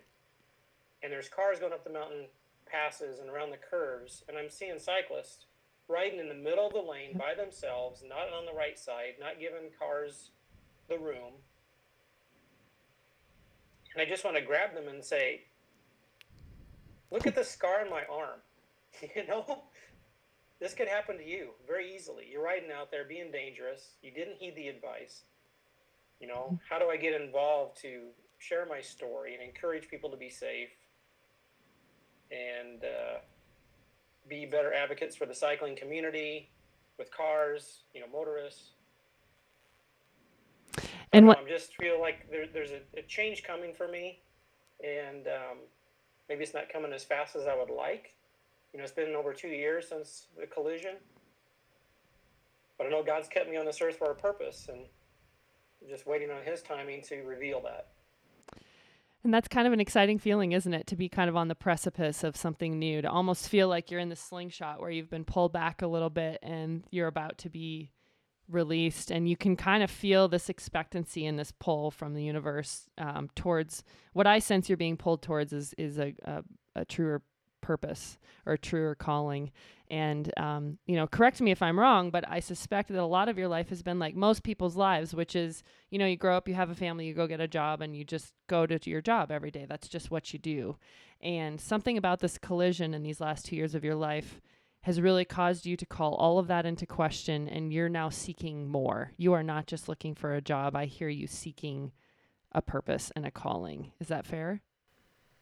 and 1.02 1.10
there's 1.10 1.28
cars 1.28 1.58
going 1.58 1.72
up 1.72 1.82
the 1.82 1.92
mountain 1.92 2.26
passes 2.70 3.18
and 3.18 3.28
around 3.28 3.50
the 3.50 3.56
curves, 3.56 4.22
and 4.28 4.38
I'm 4.38 4.50
seeing 4.50 4.78
cyclists 4.78 5.45
riding 5.88 6.18
in 6.18 6.28
the 6.28 6.34
middle 6.34 6.66
of 6.66 6.72
the 6.72 6.80
lane 6.80 7.16
by 7.16 7.34
themselves, 7.34 8.02
not 8.06 8.32
on 8.32 8.46
the 8.46 8.52
right 8.52 8.78
side, 8.78 9.14
not 9.20 9.40
giving 9.40 9.70
cars 9.78 10.30
the 10.88 10.98
room. 10.98 11.32
And 13.94 14.02
I 14.02 14.08
just 14.08 14.24
want 14.24 14.36
to 14.36 14.42
grab 14.42 14.74
them 14.74 14.88
and 14.88 15.02
say, 15.02 15.42
look 17.10 17.26
at 17.26 17.34
the 17.34 17.44
scar 17.44 17.80
on 17.80 17.90
my 17.90 18.02
arm. 18.10 18.40
You 19.14 19.26
know, 19.26 19.64
this 20.58 20.72
could 20.72 20.88
happen 20.88 21.18
to 21.18 21.24
you 21.28 21.50
very 21.66 21.94
easily. 21.94 22.24
You're 22.32 22.42
riding 22.42 22.70
out 22.72 22.90
there 22.90 23.04
being 23.04 23.30
dangerous. 23.30 23.90
You 24.02 24.10
didn't 24.10 24.36
heed 24.38 24.56
the 24.56 24.68
advice. 24.68 25.24
You 26.18 26.28
know, 26.28 26.58
how 26.66 26.78
do 26.78 26.88
I 26.88 26.96
get 26.96 27.20
involved 27.20 27.78
to 27.82 28.06
share 28.38 28.64
my 28.64 28.80
story 28.80 29.34
and 29.34 29.42
encourage 29.42 29.88
people 29.88 30.08
to 30.10 30.16
be 30.16 30.30
safe 30.30 30.70
and 32.30 32.82
uh, 32.82 33.18
be 34.28 34.46
better 34.46 34.72
advocates 34.72 35.16
for 35.16 35.26
the 35.26 35.34
cycling 35.34 35.76
community 35.76 36.50
with 36.98 37.10
cars, 37.10 37.80
you 37.94 38.00
know, 38.00 38.06
motorists. 38.12 38.70
And 41.12 41.26
what 41.26 41.38
I 41.38 41.48
just 41.48 41.76
feel 41.76 42.00
like 42.00 42.30
there, 42.30 42.46
there's 42.52 42.72
a, 42.72 42.80
a, 42.98 43.02
change 43.02 43.44
coming 43.44 43.72
for 43.72 43.88
me, 43.88 44.20
and 44.84 45.26
um, 45.28 45.58
maybe 46.28 46.42
it's 46.42 46.52
not 46.52 46.68
coming 46.68 46.92
as 46.92 47.04
fast 47.04 47.36
as 47.36 47.46
I 47.46 47.56
would 47.56 47.70
like. 47.70 48.14
You 48.72 48.78
know, 48.78 48.84
it's 48.84 48.92
been 48.92 49.14
over 49.14 49.32
two 49.32 49.48
years 49.48 49.88
since 49.88 50.26
the 50.38 50.46
collision, 50.46 50.96
but 52.76 52.86
I 52.86 52.90
know 52.90 53.02
God's 53.02 53.28
kept 53.28 53.48
me 53.48 53.56
on 53.56 53.64
this 53.64 53.80
earth 53.80 53.96
for 53.96 54.10
a 54.10 54.14
purpose, 54.14 54.66
and 54.68 54.80
I'm 55.82 55.88
just 55.88 56.06
waiting 56.06 56.30
on 56.30 56.42
His 56.44 56.60
timing 56.60 57.02
to 57.02 57.22
reveal 57.22 57.60
that. 57.62 57.88
And 59.26 59.34
that's 59.34 59.48
kind 59.48 59.66
of 59.66 59.72
an 59.72 59.80
exciting 59.80 60.20
feeling, 60.20 60.52
isn't 60.52 60.72
it? 60.72 60.86
To 60.86 60.94
be 60.94 61.08
kind 61.08 61.28
of 61.28 61.34
on 61.34 61.48
the 61.48 61.56
precipice 61.56 62.22
of 62.22 62.36
something 62.36 62.78
new, 62.78 63.02
to 63.02 63.10
almost 63.10 63.48
feel 63.48 63.66
like 63.66 63.90
you're 63.90 63.98
in 63.98 64.08
the 64.08 64.14
slingshot 64.14 64.80
where 64.80 64.88
you've 64.88 65.10
been 65.10 65.24
pulled 65.24 65.52
back 65.52 65.82
a 65.82 65.88
little 65.88 66.10
bit 66.10 66.38
and 66.44 66.84
you're 66.92 67.08
about 67.08 67.36
to 67.38 67.50
be 67.50 67.90
released. 68.48 69.10
And 69.10 69.28
you 69.28 69.36
can 69.36 69.56
kind 69.56 69.82
of 69.82 69.90
feel 69.90 70.28
this 70.28 70.48
expectancy 70.48 71.26
and 71.26 71.36
this 71.36 71.52
pull 71.58 71.90
from 71.90 72.14
the 72.14 72.22
universe 72.22 72.88
um, 72.98 73.28
towards 73.34 73.82
what 74.12 74.28
I 74.28 74.38
sense 74.38 74.68
you're 74.68 74.76
being 74.76 74.96
pulled 74.96 75.22
towards 75.22 75.52
is, 75.52 75.74
is 75.76 75.98
a, 75.98 76.14
a, 76.24 76.44
a 76.76 76.84
truer 76.84 77.20
purpose 77.66 78.16
or 78.46 78.52
a 78.52 78.58
truer 78.58 78.94
calling. 78.94 79.50
And, 79.88 80.32
um, 80.36 80.78
you 80.86 80.94
know, 80.96 81.06
correct 81.06 81.40
me 81.40 81.50
if 81.50 81.62
I'm 81.62 81.78
wrong, 81.78 82.10
but 82.10 82.24
I 82.28 82.40
suspect 82.40 82.88
that 82.90 83.00
a 83.00 83.04
lot 83.04 83.28
of 83.28 83.38
your 83.38 83.48
life 83.48 83.68
has 83.70 83.82
been 83.82 83.98
like 83.98 84.14
most 84.14 84.42
people's 84.42 84.76
lives, 84.76 85.14
which 85.14 85.34
is, 85.34 85.62
you 85.90 85.98
know, 85.98 86.06
you 86.06 86.16
grow 86.16 86.36
up, 86.36 86.48
you 86.48 86.54
have 86.54 86.70
a 86.70 86.74
family, 86.74 87.06
you 87.06 87.14
go 87.14 87.26
get 87.26 87.40
a 87.40 87.48
job, 87.48 87.82
and 87.82 87.96
you 87.96 88.04
just 88.04 88.32
go 88.46 88.66
to 88.66 88.90
your 88.90 89.00
job 89.02 89.30
every 89.30 89.50
day. 89.50 89.66
That's 89.68 89.88
just 89.88 90.10
what 90.10 90.32
you 90.32 90.38
do. 90.38 90.76
And 91.20 91.60
something 91.60 91.98
about 91.98 92.20
this 92.20 92.38
collision 92.38 92.94
in 92.94 93.02
these 93.02 93.20
last 93.20 93.46
two 93.46 93.56
years 93.56 93.74
of 93.74 93.84
your 93.84 93.94
life 93.94 94.40
has 94.82 95.00
really 95.00 95.24
caused 95.24 95.66
you 95.66 95.76
to 95.76 95.86
call 95.86 96.14
all 96.14 96.38
of 96.38 96.46
that 96.46 96.66
into 96.66 96.86
question, 96.86 97.48
and 97.48 97.72
you're 97.72 97.88
now 97.88 98.08
seeking 98.08 98.68
more. 98.68 99.10
You 99.16 99.32
are 99.32 99.42
not 99.42 99.66
just 99.66 99.88
looking 99.88 100.14
for 100.14 100.34
a 100.34 100.40
job. 100.40 100.76
I 100.76 100.84
hear 100.84 101.08
you 101.08 101.26
seeking 101.26 101.92
a 102.52 102.62
purpose 102.62 103.10
and 103.16 103.26
a 103.26 103.30
calling. 103.30 103.92
Is 103.98 104.08
that 104.08 104.26
fair? 104.26 104.62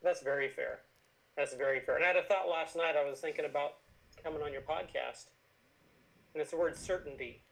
That's 0.03 0.23
very 0.23 0.49
fair. 0.49 0.81
That's 1.37 1.55
very 1.55 1.81
fair. 1.81 1.97
And 1.97 2.05
I 2.05 2.09
had 2.09 2.17
a 2.17 2.23
thought 2.23 2.49
last 2.49 2.77
night. 2.77 2.95
I 2.97 3.09
was 3.09 3.21
thinking 3.21 3.45
about 3.45 3.75
coming 4.23 4.43
on 4.43 4.53
your 4.53 4.63
podcast, 4.63 5.27
and 6.33 6.41
it's 6.41 6.51
the 6.51 6.57
word 6.57 6.77
certainty. 6.77 7.43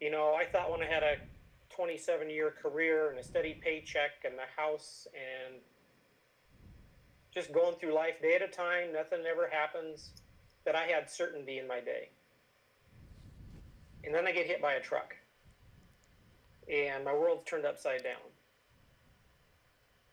You 0.00 0.10
know, 0.10 0.34
I 0.34 0.44
thought 0.44 0.70
when 0.70 0.82
I 0.82 0.86
had 0.86 1.02
a 1.02 1.14
27 1.70 2.28
year 2.28 2.50
career 2.50 3.10
and 3.10 3.18
a 3.18 3.22
steady 3.22 3.54
paycheck 3.54 4.24
and 4.24 4.34
the 4.34 4.60
house 4.60 5.06
and 5.14 5.54
just 7.32 7.52
going 7.52 7.76
through 7.76 7.94
life 7.94 8.20
day 8.20 8.34
at 8.34 8.42
a 8.42 8.48
time, 8.48 8.92
nothing 8.92 9.24
ever 9.30 9.48
happens, 9.50 10.10
that 10.64 10.76
I 10.76 10.84
had 10.84 11.10
certainty 11.10 11.58
in 11.58 11.66
my 11.66 11.80
day. 11.80 12.10
And 14.04 14.14
then 14.14 14.26
I 14.26 14.32
get 14.32 14.46
hit 14.46 14.60
by 14.60 14.74
a 14.74 14.80
truck, 14.80 15.14
and 16.70 17.04
my 17.04 17.12
world's 17.12 17.44
turned 17.44 17.64
upside 17.64 18.02
down. 18.02 18.31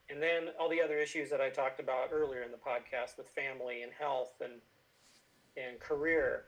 And 0.10 0.22
then 0.22 0.50
all 0.60 0.70
the 0.70 0.82
other 0.82 0.98
issues 0.98 1.30
that 1.30 1.40
I 1.40 1.50
talked 1.50 1.80
about 1.80 2.10
earlier 2.12 2.42
in 2.42 2.52
the 2.52 2.58
podcast 2.58 3.18
with 3.18 3.30
family 3.30 3.84
and 3.84 3.92
health 3.98 4.42
and 4.42 4.54
and 5.58 5.80
career. 5.80 6.46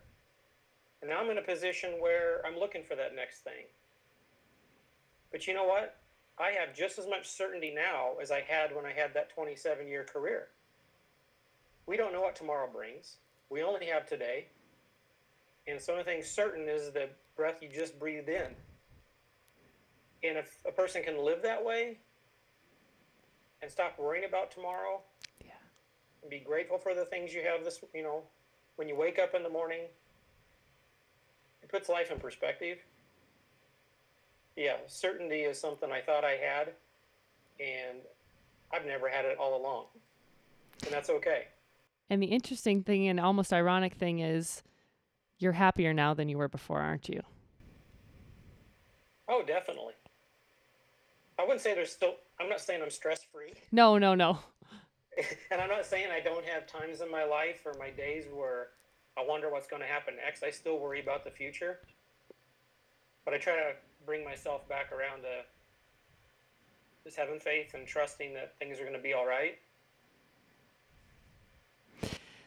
And 1.02 1.10
now 1.10 1.20
I'm 1.20 1.30
in 1.30 1.38
a 1.38 1.42
position 1.42 1.94
where 2.00 2.42
I'm 2.46 2.58
looking 2.58 2.84
for 2.84 2.96
that 2.96 3.16
next 3.16 3.40
thing. 3.40 3.66
But 5.32 5.48
you 5.48 5.54
know 5.54 5.66
what? 5.66 5.98
I 6.40 6.52
have 6.52 6.76
just 6.76 6.98
as 6.98 7.08
much 7.08 7.28
certainty 7.28 7.74
now 7.76 8.12
as 8.22 8.32
I 8.32 8.42
had 8.42 8.76
when 8.76 8.86
I 8.86 8.94
had 8.94 9.14
that 9.14 9.34
27 9.34 9.88
year 9.88 10.04
career. 10.04 10.48
We 11.86 11.98
don't 11.98 12.14
know 12.14 12.22
what 12.22 12.36
tomorrow 12.36 12.70
brings. 12.72 13.18
We 13.50 13.64
only 13.64 13.88
have 13.88 14.08
today. 14.08 14.48
And 15.68 15.80
so 15.80 15.92
the 15.92 16.00
only 16.00 16.04
thing 16.12 16.24
certain 16.24 16.68
is 16.68 16.92
the 16.92 17.10
breath 17.36 17.60
you 17.62 17.70
just 17.70 18.00
breathed 18.00 18.30
in. 18.30 18.56
And 20.24 20.38
if 20.38 20.58
a 20.68 20.72
person 20.72 21.04
can 21.04 21.24
live 21.24 21.42
that 21.44 21.64
way 21.64 21.98
and 23.62 23.72
stop 23.72 23.98
worrying 24.00 24.26
about 24.26 24.52
tomorrow, 24.52 25.02
yeah. 25.44 25.52
and 26.22 26.30
be 26.30 26.40
grateful 26.40 26.78
for 26.78 26.94
the 26.94 27.06
things 27.06 27.34
you 27.34 27.42
have 27.44 27.64
this, 27.64 27.80
you 27.94 28.04
know, 28.04 28.24
when 28.76 28.88
you 28.88 28.96
wake 28.96 29.20
up 29.20 29.36
in 29.36 29.44
the 29.44 29.50
morning, 29.50 29.82
it 31.62 31.70
puts 31.70 31.90
life 31.90 32.12
in 32.12 32.20
perspective. 32.20 32.78
Yeah, 34.56 34.78
certainty 34.88 35.42
is 35.42 35.60
something 35.60 35.92
I 35.92 36.02
thought 36.02 36.24
I 36.24 36.32
had, 36.32 36.74
and 37.60 38.00
I've 38.74 38.86
never 38.86 39.08
had 39.08 39.26
it 39.26 39.38
all 39.38 39.60
along. 39.60 39.86
And 40.84 40.92
that's 40.92 41.10
okay. 41.10 41.48
And 42.10 42.22
the 42.22 42.28
interesting 42.28 42.84
thing 42.84 43.08
and 43.08 43.20
almost 43.20 43.54
ironic 43.54 43.94
thing 43.94 44.20
is 44.20 44.64
you're 45.38 45.54
happier 45.54 45.94
now 45.94 46.14
than 46.14 46.28
you 46.28 46.38
were 46.38 46.50
before, 46.50 46.80
aren't 46.80 47.08
you? 47.08 47.22
Oh, 49.30 49.44
definitely. 49.46 49.94
I 51.42 51.44
wouldn't 51.44 51.62
say 51.62 51.74
there's 51.74 51.92
still. 51.92 52.16
I'm 52.40 52.50
not 52.50 52.62
saying 52.62 52.82
I'm 52.84 52.92
stress 52.92 53.24
free, 53.24 53.54
No, 53.72 53.98
no, 53.98 54.14
no. 54.14 54.38
and 55.52 55.60
I'm 55.60 55.70
not 55.70 55.86
saying 55.86 56.08
I 56.12 56.20
don't 56.20 56.46
have 56.46 56.68
times 56.68 57.02
in 57.02 57.10
my 57.10 57.24
life 57.24 57.62
or 57.66 57.74
my 57.80 57.90
days 57.90 58.26
where 58.32 58.68
I 59.18 59.26
wonder 59.28 59.50
what's 59.50 59.68
going 59.68 59.82
to 59.82 59.88
happen 59.88 60.16
next. 60.24 60.44
I 60.44 60.52
still 60.52 60.80
worry 60.80 61.02
about 61.02 61.24
the 61.24 61.32
future, 61.32 61.80
but 63.26 63.34
I 63.34 63.38
try 63.38 63.56
to 63.56 63.74
bring 64.06 64.24
myself 64.24 64.68
back 64.70 64.92
around 64.92 65.22
to 65.22 65.44
just 67.04 67.18
having 67.18 67.40
faith 67.40 67.74
and 67.74 67.88
trusting 67.88 68.34
that 68.36 68.54
things 68.60 68.80
are 68.80 68.84
going 68.84 68.96
to 68.96 69.02
be 69.02 69.14
all 69.14 69.26
right. 69.26 69.58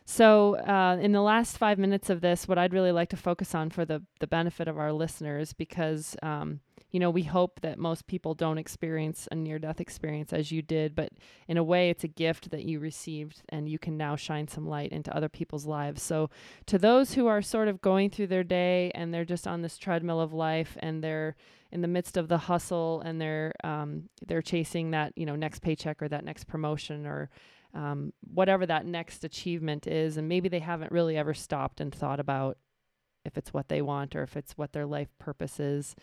So, 0.06 0.56
uh, 0.56 0.98
in 1.00 1.10
the 1.12 1.22
last 1.22 1.58
five 1.58 1.78
minutes 1.78 2.10
of 2.10 2.20
this, 2.20 2.46
what 2.46 2.58
I'd 2.58 2.72
really 2.72 2.92
like 2.92 3.08
to 3.08 3.16
focus 3.16 3.54
on 3.54 3.70
for 3.70 3.84
the, 3.84 4.02
the 4.20 4.26
benefit 4.28 4.68
of 4.68 4.78
our 4.78 4.92
listeners, 4.92 5.52
because, 5.52 6.14
um, 6.22 6.60
you 6.94 7.00
know, 7.00 7.10
we 7.10 7.24
hope 7.24 7.60
that 7.62 7.76
most 7.76 8.06
people 8.06 8.34
don't 8.34 8.56
experience 8.56 9.26
a 9.32 9.34
near 9.34 9.58
death 9.58 9.80
experience 9.80 10.32
as 10.32 10.52
you 10.52 10.62
did, 10.62 10.94
but 10.94 11.08
in 11.48 11.56
a 11.56 11.64
way, 11.64 11.90
it's 11.90 12.04
a 12.04 12.08
gift 12.08 12.52
that 12.52 12.66
you 12.66 12.78
received 12.78 13.42
and 13.48 13.68
you 13.68 13.80
can 13.80 13.96
now 13.96 14.14
shine 14.14 14.46
some 14.46 14.68
light 14.68 14.92
into 14.92 15.14
other 15.14 15.28
people's 15.28 15.66
lives. 15.66 16.00
So, 16.00 16.30
to 16.66 16.78
those 16.78 17.14
who 17.14 17.26
are 17.26 17.42
sort 17.42 17.66
of 17.66 17.80
going 17.80 18.10
through 18.10 18.28
their 18.28 18.44
day 18.44 18.92
and 18.94 19.12
they're 19.12 19.24
just 19.24 19.48
on 19.48 19.60
this 19.60 19.76
treadmill 19.76 20.20
of 20.20 20.32
life 20.32 20.76
and 20.78 21.02
they're 21.02 21.34
in 21.72 21.80
the 21.80 21.88
midst 21.88 22.16
of 22.16 22.28
the 22.28 22.38
hustle 22.38 23.02
and 23.04 23.20
they're 23.20 23.52
um, 23.64 24.08
they're 24.24 24.40
chasing 24.40 24.92
that 24.92 25.12
you 25.16 25.26
know 25.26 25.34
next 25.34 25.62
paycheck 25.62 26.00
or 26.00 26.06
that 26.06 26.24
next 26.24 26.44
promotion 26.44 27.06
or 27.06 27.28
um, 27.74 28.12
whatever 28.32 28.66
that 28.66 28.86
next 28.86 29.24
achievement 29.24 29.88
is. 29.88 30.16
And 30.16 30.28
maybe 30.28 30.48
they 30.48 30.60
haven't 30.60 30.92
really 30.92 31.16
ever 31.16 31.34
stopped 31.34 31.80
and 31.80 31.92
thought 31.92 32.20
about 32.20 32.56
if 33.24 33.36
it's 33.36 33.52
what 33.52 33.68
they 33.68 33.82
want 33.82 34.14
or 34.14 34.22
if 34.22 34.36
it's 34.36 34.56
what 34.56 34.72
their 34.72 34.86
life 34.86 35.08
purpose 35.18 35.58
is. 35.58 35.96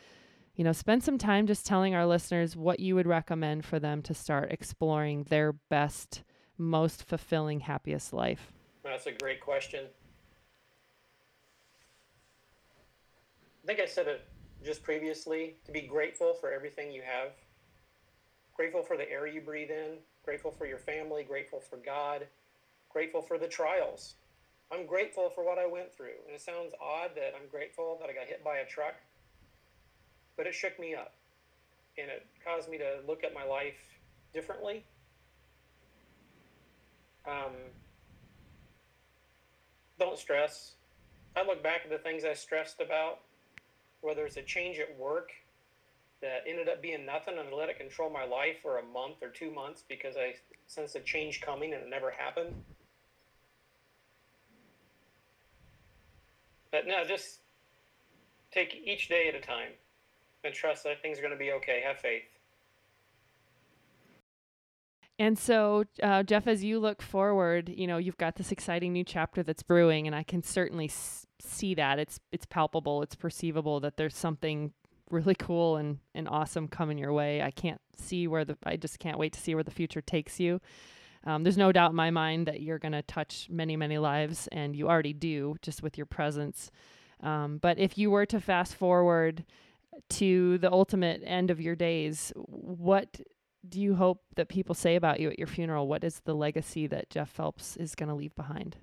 You 0.61 0.65
know, 0.65 0.73
spend 0.73 1.03
some 1.03 1.17
time 1.17 1.47
just 1.47 1.65
telling 1.65 1.95
our 1.95 2.05
listeners 2.05 2.55
what 2.55 2.79
you 2.79 2.93
would 2.93 3.07
recommend 3.07 3.65
for 3.65 3.79
them 3.79 4.03
to 4.03 4.13
start 4.13 4.51
exploring 4.51 5.23
their 5.23 5.53
best, 5.53 6.21
most 6.55 7.03
fulfilling, 7.03 7.61
happiest 7.61 8.13
life. 8.13 8.53
That's 8.83 9.07
a 9.07 9.11
great 9.11 9.41
question. 9.41 9.85
I 13.63 13.65
think 13.65 13.79
I 13.79 13.87
said 13.87 14.05
it 14.07 14.23
just 14.63 14.83
previously 14.83 15.55
to 15.65 15.71
be 15.71 15.81
grateful 15.81 16.35
for 16.35 16.51
everything 16.53 16.91
you 16.91 17.01
have, 17.01 17.31
grateful 18.55 18.83
for 18.83 18.97
the 18.97 19.11
air 19.11 19.25
you 19.25 19.41
breathe 19.41 19.71
in, 19.71 19.97
grateful 20.23 20.51
for 20.51 20.67
your 20.67 20.77
family, 20.77 21.23
grateful 21.23 21.59
for 21.59 21.77
God, 21.77 22.27
grateful 22.87 23.23
for 23.23 23.39
the 23.39 23.47
trials. 23.47 24.13
I'm 24.71 24.85
grateful 24.85 25.31
for 25.31 25.43
what 25.43 25.57
I 25.57 25.65
went 25.65 25.91
through. 25.91 26.21
And 26.27 26.35
it 26.35 26.41
sounds 26.41 26.75
odd 26.79 27.15
that 27.15 27.33
I'm 27.35 27.49
grateful 27.49 27.97
that 27.99 28.11
I 28.11 28.13
got 28.13 28.27
hit 28.27 28.43
by 28.43 28.57
a 28.57 28.65
truck, 28.67 28.93
but 30.37 30.47
it 30.47 30.53
shook 30.53 30.79
me 30.79 30.95
up 30.95 31.13
and 31.97 32.09
it 32.09 32.25
caused 32.43 32.69
me 32.69 32.77
to 32.77 32.99
look 33.07 33.23
at 33.23 33.33
my 33.33 33.43
life 33.43 33.99
differently. 34.33 34.83
Um, 37.27 37.53
don't 39.99 40.17
stress. 40.17 40.73
I 41.35 41.45
look 41.45 41.61
back 41.61 41.81
at 41.83 41.89
the 41.89 41.97
things 41.97 42.25
I 42.25 42.33
stressed 42.33 42.81
about, 42.81 43.19
whether 44.01 44.25
it's 44.25 44.37
a 44.37 44.41
change 44.41 44.79
at 44.79 44.97
work 44.97 45.31
that 46.21 46.43
ended 46.47 46.69
up 46.69 46.81
being 46.81 47.05
nothing 47.05 47.37
and 47.37 47.49
I 47.49 47.55
let 47.55 47.69
it 47.69 47.77
control 47.77 48.09
my 48.09 48.25
life 48.25 48.57
for 48.61 48.79
a 48.79 48.83
month 48.83 49.17
or 49.21 49.29
two 49.29 49.51
months 49.51 49.83
because 49.87 50.15
I 50.17 50.35
sensed 50.67 50.95
a 50.95 50.99
change 50.99 51.41
coming 51.41 51.73
and 51.73 51.83
it 51.83 51.89
never 51.89 52.11
happened. 52.11 52.53
But 56.71 56.87
no, 56.87 57.03
just 57.05 57.39
take 58.51 58.81
each 58.85 59.09
day 59.09 59.27
at 59.27 59.35
a 59.35 59.41
time 59.41 59.71
and 60.43 60.53
trust 60.53 60.83
that 60.83 61.01
things 61.01 61.17
are 61.19 61.21
going 61.21 61.33
to 61.33 61.39
be 61.39 61.51
okay. 61.53 61.81
Have 61.85 61.97
faith. 61.97 62.23
And 65.19 65.37
so, 65.37 65.83
uh, 66.01 66.23
Jeff, 66.23 66.47
as 66.47 66.63
you 66.63 66.79
look 66.79 67.01
forward, 67.01 67.69
you 67.69 67.85
know 67.85 67.97
you've 67.97 68.17
got 68.17 68.37
this 68.37 68.51
exciting 68.51 68.91
new 68.91 69.03
chapter 69.03 69.43
that's 69.43 69.61
brewing, 69.61 70.07
and 70.07 70.15
I 70.15 70.23
can 70.23 70.41
certainly 70.41 70.85
s- 70.85 71.27
see 71.39 71.75
that 71.75 71.99
it's 71.99 72.19
it's 72.31 72.45
palpable, 72.45 73.03
it's 73.03 73.15
perceivable 73.15 73.79
that 73.81 73.97
there's 73.97 74.15
something 74.15 74.73
really 75.11 75.35
cool 75.35 75.77
and, 75.77 75.99
and 76.15 76.27
awesome 76.27 76.67
coming 76.67 76.97
your 76.97 77.13
way. 77.13 77.41
I 77.41 77.51
can't 77.51 77.81
see 77.97 78.27
where 78.27 78.45
the, 78.45 78.57
I 78.63 78.77
just 78.77 78.97
can't 78.97 79.19
wait 79.19 79.33
to 79.33 79.39
see 79.39 79.53
where 79.53 79.63
the 79.63 79.69
future 79.71 80.01
takes 80.01 80.39
you. 80.39 80.61
Um, 81.25 81.43
there's 81.43 81.57
no 81.57 81.71
doubt 81.71 81.91
in 81.91 81.95
my 81.95 82.09
mind 82.09 82.47
that 82.47 82.61
you're 82.61 82.79
going 82.79 82.93
to 82.93 83.03
touch 83.03 83.47
many, 83.51 83.75
many 83.75 83.97
lives, 83.97 84.47
and 84.51 84.75
you 84.75 84.87
already 84.89 85.13
do 85.13 85.55
just 85.61 85.83
with 85.83 85.97
your 85.97 86.07
presence. 86.07 86.71
Um, 87.21 87.59
but 87.61 87.77
if 87.77 87.97
you 87.97 88.09
were 88.09 88.25
to 88.25 88.39
fast 88.39 88.73
forward 88.73 89.45
to 90.09 90.57
the 90.57 90.71
ultimate 90.71 91.21
end 91.25 91.51
of 91.51 91.59
your 91.59 91.75
days, 91.75 92.31
what 92.35 93.19
do 93.67 93.79
you 93.79 93.95
hope 93.95 94.23
that 94.35 94.49
people 94.49 94.75
say 94.75 94.95
about 94.95 95.19
you 95.19 95.29
at 95.29 95.37
your 95.37 95.47
funeral? 95.47 95.87
What 95.87 96.03
is 96.03 96.21
the 96.25 96.33
legacy 96.33 96.87
that 96.87 97.09
Jeff 97.09 97.29
Phelps 97.29 97.77
is 97.77 97.95
going 97.95 98.09
to 98.09 98.15
leave 98.15 98.35
behind? 98.35 98.77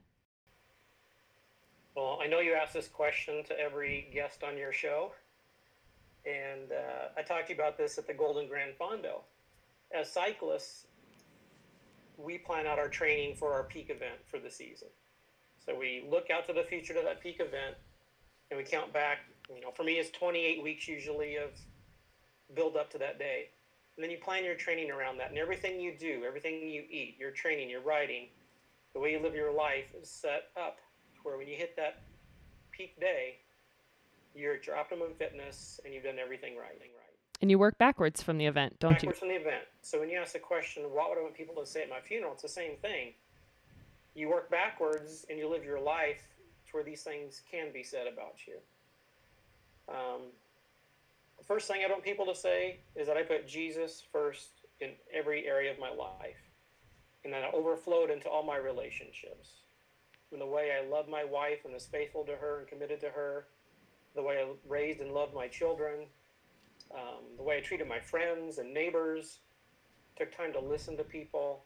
Well, 1.96 2.18
I 2.22 2.28
know 2.28 2.38
you 2.38 2.54
ask 2.54 2.72
this 2.72 2.87
question 2.87 3.42
to 3.44 3.59
every 3.59 4.09
guest 4.12 4.44
on 4.44 4.57
your 4.57 4.72
show. 4.72 5.12
And 6.24 6.70
uh, 6.72 7.09
I 7.16 7.22
talked 7.22 7.48
to 7.48 7.54
you 7.54 7.59
about 7.59 7.76
this 7.76 7.98
at 7.98 8.07
the 8.07 8.14
Golden 8.14 8.48
Gran 8.48 8.68
Fondo. 8.81 9.22
As 9.92 10.12
cyclists, 10.12 10.87
we 12.16 12.38
plan 12.38 12.66
out 12.66 12.78
our 12.78 12.88
training 12.88 13.35
for 13.37 13.52
our 13.52 13.64
peak 13.64 13.90
event 13.90 14.20
for 14.26 14.38
the 14.38 14.50
season. 14.50 14.88
So 15.64 15.76
we 15.76 16.04
look 16.11 16.31
out 16.31 16.46
to 16.46 16.52
the 16.52 16.64
future 16.64 16.94
to 16.94 17.00
that 17.02 17.20
peak 17.20 17.37
event 17.40 17.76
and 18.50 18.59
we 18.59 18.64
count 18.64 18.92
back. 18.92 19.18
You 19.55 19.61
know, 19.61 19.71
for 19.71 19.85
me, 19.85 19.95
it's 19.95 20.11
28 20.11 20.63
weeks 20.63 20.87
usually 20.87 21.37
of 21.37 21.51
build 22.55 22.77
up 22.77 22.91
to 22.91 22.99
that 22.99 23.19
day. 23.19 23.49
And 23.97 24.05
then 24.05 24.11
you 24.11 24.19
plan 24.19 24.45
your 24.45 24.55
training 24.55 24.91
around 24.91 25.19
that. 25.19 25.31
And 25.31 25.39
everything 25.39 25.81
you 25.81 25.95
do, 25.99 26.25
everything 26.27 26.69
you 26.69 26.85
eat, 26.89 27.17
your 27.19 27.31
training, 27.31 27.69
your 27.69 27.81
riding, 27.81 28.29
the 28.93 29.01
way 29.01 29.13
you 29.13 29.21
live 29.21 29.35
your 29.35 29.53
life 29.53 29.87
is 30.01 30.09
set 30.09 30.51
up 30.57 30.79
where 31.23 31.37
when 31.37 31.49
you 31.49 31.57
hit 31.57 31.77
that 31.77 32.03
peak 32.71 32.99
day, 33.01 33.37
you're 34.35 34.55
at 34.55 34.67
your 34.67 34.77
optimum 34.77 35.09
fitness 35.19 35.81
and 35.85 35.93
you've 35.93 36.05
done 36.05 36.19
everything 36.19 36.57
right. 36.57 36.81
And 37.41 37.51
you 37.51 37.59
work 37.59 37.79
backwards 37.79 38.23
from 38.23 38.39
the 38.39 38.47
event, 38.47 38.79
don't 38.81 38.91
backwards 38.91 39.03
you? 39.03 39.09
Backwards 39.09 39.19
from 39.21 39.29
the 39.29 39.35
event. 39.35 39.65
So 39.83 40.01
when 40.01 40.09
you 40.09 40.19
ask 40.19 40.33
the 40.33 40.41
question, 40.41 40.83
what 40.85 41.09
would 41.09 41.19
I 41.19 41.23
want 41.23 41.35
people 41.35 41.55
to 41.57 41.67
say 41.67 41.83
at 41.83 41.89
my 41.89 42.01
funeral? 42.01 42.33
It's 42.33 42.43
the 42.43 42.49
same 42.49 42.77
thing. 42.83 43.15
You 44.15 44.29
work 44.29 44.51
backwards 44.51 45.25
and 45.31 45.39
you 45.39 45.49
live 45.49 45.65
your 45.65 45.81
life 45.81 46.23
to 46.67 46.73
where 46.73 46.83
these 46.83 47.03
things 47.03 47.43
can 47.51 47.73
be 47.73 47.83
said 47.83 48.07
about 48.13 48.47
you. 48.47 48.55
Um, 49.88 50.22
the 51.38 51.44
first 51.44 51.68
thing 51.68 51.83
I 51.85 51.90
want 51.90 52.05
people 52.05 52.27
to 52.27 52.35
say 52.35 52.81
is 52.94 53.07
that 53.07 53.16
I 53.16 53.22
put 53.22 53.46
Jesus 53.46 54.03
first 54.12 54.48
in 54.81 54.90
every 55.12 55.46
area 55.46 55.70
of 55.70 55.79
my 55.79 55.90
life. 55.90 56.37
And 57.24 57.33
that 57.33 57.44
I 57.44 57.51
overflowed 57.51 58.11
into 58.11 58.29
all 58.29 58.42
my 58.42 58.57
relationships. 58.57 59.51
In 60.33 60.38
the 60.38 60.46
way 60.46 60.72
I 60.72 60.87
love 60.88 61.09
my 61.09 61.24
wife 61.24 61.64
and 61.64 61.74
was 61.74 61.87
faithful 61.87 62.24
to 62.24 62.37
her 62.37 62.61
and 62.61 62.68
committed 62.68 63.01
to 63.01 63.09
her, 63.09 63.46
the 64.14 64.22
way 64.22 64.37
I 64.37 64.46
raised 64.68 65.01
and 65.01 65.12
loved 65.12 65.35
my 65.35 65.48
children, 65.48 66.07
um, 66.94 67.24
the 67.37 67.42
way 67.42 67.59
I 67.59 67.61
treated 67.61 67.88
my 67.88 68.01
friends 68.01 68.59
and 68.59 68.72
neighbors, 68.72 69.38
took 70.16 70.37
time 70.37 70.53
to 70.53 70.61
listen 70.61 70.96
to 70.96 71.05
people, 71.05 71.64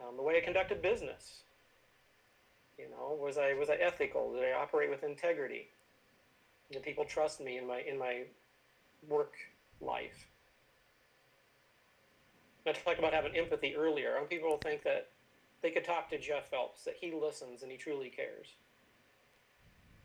um, 0.00 0.16
the 0.16 0.22
way 0.22 0.36
I 0.36 0.40
conducted 0.40 0.80
business. 0.80 1.42
You 2.78 2.86
know, 2.90 3.18
was 3.20 3.38
I 3.38 3.54
was 3.54 3.68
I 3.70 3.74
ethical? 3.74 4.32
Did 4.32 4.44
I 4.44 4.52
operate 4.52 4.88
with 4.88 5.02
integrity? 5.02 5.68
Did 6.70 6.82
people 6.82 7.04
trust 7.04 7.40
me 7.40 7.58
in 7.58 7.66
my 7.66 7.80
in 7.80 7.98
my 7.98 8.24
work 9.08 9.34
life? 9.80 10.28
I 12.66 12.72
talked 12.72 12.98
about 12.98 13.14
having 13.14 13.34
empathy 13.34 13.74
earlier. 13.74 14.18
People 14.28 14.58
think 14.62 14.82
that 14.82 15.08
they 15.62 15.70
could 15.70 15.84
talk 15.84 16.10
to 16.10 16.18
Jeff 16.18 16.50
Phelps, 16.50 16.84
that 16.84 16.94
he 17.00 17.12
listens 17.12 17.62
and 17.62 17.72
he 17.72 17.78
truly 17.78 18.10
cares. 18.10 18.48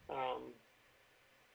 Um, 0.09 0.53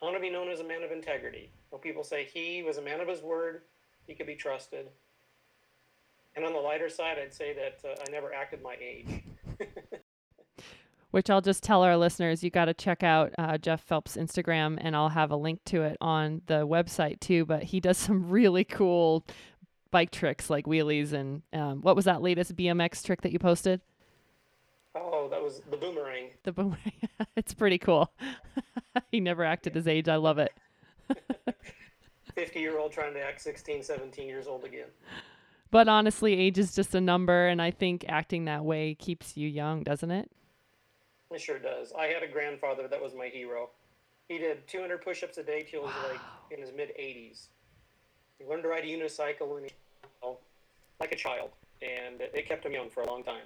I 0.01 0.05
want 0.05 0.15
to 0.15 0.21
be 0.21 0.29
known 0.29 0.49
as 0.49 0.59
a 0.59 0.63
man 0.63 0.83
of 0.83 0.91
integrity. 0.91 1.49
People 1.81 2.03
say 2.03 2.25
he 2.25 2.63
was 2.63 2.77
a 2.77 2.81
man 2.81 3.01
of 3.01 3.07
his 3.07 3.21
word, 3.21 3.61
he 4.07 4.13
could 4.13 4.27
be 4.27 4.35
trusted. 4.35 4.87
And 6.35 6.45
on 6.45 6.53
the 6.53 6.59
lighter 6.59 6.89
side, 6.89 7.17
I'd 7.21 7.33
say 7.33 7.53
that 7.53 7.79
uh, 7.83 7.95
I 8.07 8.11
never 8.11 8.33
acted 8.33 8.61
my 8.61 8.75
age. 8.79 9.23
Which 11.11 11.29
I'll 11.29 11.41
just 11.41 11.63
tell 11.63 11.81
our 11.81 11.97
listeners, 11.97 12.43
you 12.43 12.51
got 12.51 12.65
to 12.65 12.73
check 12.73 13.01
out 13.01 13.33
uh, 13.37 13.57
Jeff 13.57 13.81
Phelps' 13.81 14.15
Instagram, 14.15 14.77
and 14.79 14.95
I'll 14.95 15.09
have 15.09 15.31
a 15.31 15.35
link 15.35 15.61
to 15.65 15.81
it 15.81 15.97
on 15.99 16.43
the 16.45 16.67
website 16.67 17.19
too. 17.19 17.45
But 17.45 17.63
he 17.63 17.79
does 17.79 17.97
some 17.97 18.29
really 18.29 18.63
cool 18.63 19.25
bike 19.91 20.11
tricks 20.11 20.49
like 20.49 20.65
wheelies 20.65 21.13
and 21.13 21.41
um, 21.53 21.81
what 21.81 21.95
was 21.95 22.05
that 22.05 22.21
latest 22.21 22.55
BMX 22.55 23.03
trick 23.03 23.21
that 23.21 23.31
you 23.31 23.39
posted? 23.39 23.81
Oh, 24.95 25.27
that 25.29 25.41
was 25.41 25.61
the 25.69 25.77
boomerang. 25.77 26.29
The 26.43 26.51
boomerang. 26.51 26.93
it's 27.35 27.53
pretty 27.53 27.77
cool. 27.77 28.11
he 29.11 29.19
never 29.19 29.43
acted 29.43 29.75
his 29.75 29.87
age. 29.87 30.07
I 30.07 30.15
love 30.15 30.39
it. 30.39 30.53
50 32.35 32.59
year 32.59 32.79
old 32.79 32.91
trying 32.91 33.13
to 33.13 33.21
act 33.21 33.41
16, 33.41 33.83
17 33.83 34.27
years 34.27 34.47
old 34.47 34.63
again. 34.63 34.87
But 35.71 35.87
honestly, 35.87 36.33
age 36.33 36.57
is 36.57 36.73
just 36.73 36.95
a 36.95 37.01
number, 37.01 37.47
and 37.47 37.61
I 37.61 37.69
think 37.69 38.03
acting 38.07 38.45
that 38.45 38.65
way 38.65 38.95
keeps 38.95 39.37
you 39.37 39.47
young, 39.47 39.83
doesn't 39.83 40.09
it? 40.09 40.31
It 41.31 41.41
sure 41.41 41.59
does. 41.59 41.93
I 41.97 42.07
had 42.07 42.23
a 42.23 42.27
grandfather 42.27 42.87
that 42.87 43.01
was 43.01 43.13
my 43.13 43.27
hero. 43.27 43.69
He 44.27 44.37
did 44.37 44.67
200 44.67 45.03
push 45.03 45.23
ups 45.23 45.37
a 45.37 45.43
day 45.43 45.61
till 45.69 45.81
he 45.81 45.87
was 45.87 46.11
like 46.11 46.21
in 46.51 46.59
his 46.59 46.71
mid 46.75 46.89
80s. 46.89 47.47
He 48.39 48.45
learned 48.45 48.63
to 48.63 48.69
ride 48.69 48.83
a 48.83 48.87
unicycle 48.87 49.47
when, 49.47 49.69
like 50.99 51.11
a 51.11 51.15
child, 51.15 51.51
and 51.81 52.21
it 52.21 52.47
kept 52.47 52.65
him 52.65 52.73
young 52.73 52.89
for 52.89 53.01
a 53.01 53.07
long 53.07 53.23
time. 53.23 53.43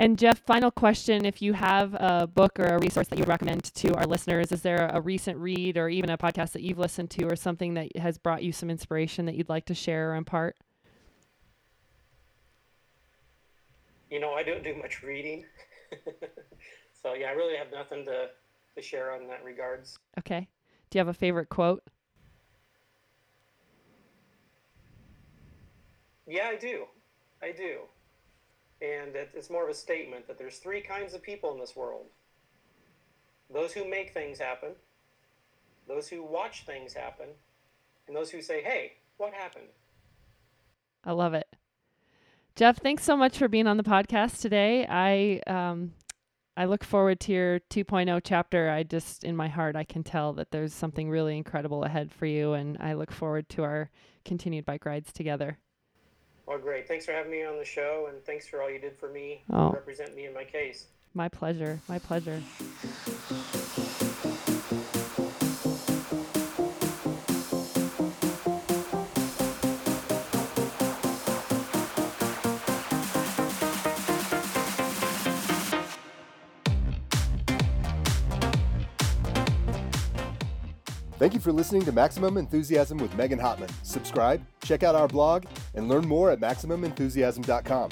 And 0.00 0.18
Jeff, 0.18 0.40
final 0.40 0.70
question: 0.70 1.24
If 1.24 1.40
you 1.40 1.52
have 1.52 1.94
a 1.94 2.26
book 2.26 2.58
or 2.58 2.64
a 2.64 2.78
resource 2.78 3.06
that 3.08 3.18
you 3.18 3.22
would 3.22 3.28
recommend 3.28 3.62
to 3.74 3.94
our 3.94 4.06
listeners, 4.06 4.50
is 4.50 4.62
there 4.62 4.90
a 4.92 5.00
recent 5.00 5.38
read 5.38 5.78
or 5.78 5.88
even 5.88 6.10
a 6.10 6.18
podcast 6.18 6.52
that 6.52 6.62
you've 6.62 6.78
listened 6.78 7.10
to, 7.10 7.26
or 7.26 7.36
something 7.36 7.74
that 7.74 7.96
has 7.96 8.18
brought 8.18 8.42
you 8.42 8.50
some 8.50 8.70
inspiration 8.70 9.26
that 9.26 9.36
you'd 9.36 9.48
like 9.48 9.66
to 9.66 9.74
share 9.74 10.10
or 10.10 10.16
impart? 10.16 10.56
You 14.10 14.18
know, 14.20 14.32
I 14.32 14.42
don't 14.42 14.64
do 14.64 14.74
much 14.74 15.02
reading, 15.02 15.44
so 17.02 17.14
yeah, 17.14 17.28
I 17.28 17.32
really 17.32 17.56
have 17.56 17.72
nothing 17.72 18.04
to 18.06 18.28
to 18.74 18.82
share 18.82 19.12
on 19.12 19.28
that 19.28 19.44
regards. 19.44 19.98
Okay. 20.18 20.48
Do 20.90 20.98
you 20.98 21.00
have 21.00 21.08
a 21.08 21.14
favorite 21.14 21.48
quote? 21.48 21.82
Yeah, 26.26 26.48
I 26.48 26.56
do. 26.56 26.84
I 27.42 27.52
do. 27.52 27.80
And 28.80 29.14
it's 29.14 29.50
more 29.50 29.64
of 29.64 29.70
a 29.70 29.74
statement 29.74 30.26
that 30.26 30.38
there's 30.38 30.58
three 30.58 30.80
kinds 30.80 31.14
of 31.14 31.22
people 31.22 31.52
in 31.52 31.60
this 31.60 31.76
world 31.76 32.06
those 33.52 33.72
who 33.72 33.88
make 33.88 34.12
things 34.12 34.38
happen, 34.38 34.70
those 35.86 36.08
who 36.08 36.24
watch 36.24 36.64
things 36.64 36.92
happen, 36.94 37.26
and 38.08 38.16
those 38.16 38.30
who 38.30 38.42
say, 38.42 38.62
hey, 38.62 38.94
what 39.18 39.32
happened? 39.32 39.68
I 41.04 41.12
love 41.12 41.34
it. 41.34 41.46
Jeff, 42.56 42.78
thanks 42.78 43.02
so 43.02 43.16
much 43.16 43.36
for 43.36 43.48
being 43.48 43.66
on 43.66 43.76
the 43.76 43.82
podcast 43.82 44.40
today. 44.40 44.86
I 44.88 45.40
um, 45.48 45.92
I 46.56 46.66
look 46.66 46.84
forward 46.84 47.18
to 47.20 47.32
your 47.32 47.58
2.0 47.70 48.20
chapter. 48.22 48.70
I 48.70 48.84
just, 48.84 49.24
in 49.24 49.34
my 49.34 49.48
heart, 49.48 49.74
I 49.74 49.82
can 49.82 50.04
tell 50.04 50.32
that 50.34 50.52
there's 50.52 50.72
something 50.72 51.10
really 51.10 51.36
incredible 51.36 51.82
ahead 51.82 52.12
for 52.12 52.26
you, 52.26 52.52
and 52.52 52.76
I 52.78 52.92
look 52.92 53.10
forward 53.10 53.48
to 53.50 53.64
our 53.64 53.90
continued 54.24 54.64
bike 54.64 54.86
rides 54.86 55.12
together. 55.12 55.58
Well, 56.46 56.58
great. 56.58 56.86
Thanks 56.86 57.06
for 57.06 57.12
having 57.12 57.32
me 57.32 57.44
on 57.44 57.58
the 57.58 57.64
show, 57.64 58.08
and 58.08 58.24
thanks 58.24 58.46
for 58.46 58.62
all 58.62 58.70
you 58.70 58.78
did 58.78 58.96
for 58.96 59.08
me 59.08 59.42
oh. 59.50 59.72
represent 59.72 60.14
me 60.14 60.26
in 60.26 60.34
my 60.34 60.44
case. 60.44 60.86
My 61.12 61.28
pleasure. 61.28 61.80
My 61.88 61.98
pleasure. 61.98 62.40
Thank 81.24 81.32
you 81.32 81.40
for 81.40 81.52
listening 81.52 81.80
to 81.86 81.92
Maximum 81.92 82.36
Enthusiasm 82.36 82.98
with 82.98 83.16
Megan 83.16 83.38
Hottman. 83.38 83.72
Subscribe, 83.82 84.44
check 84.62 84.82
out 84.82 84.94
our 84.94 85.08
blog, 85.08 85.46
and 85.74 85.88
learn 85.88 86.06
more 86.06 86.30
at 86.30 86.38
MaximumEnthusiasm.com. 86.38 87.90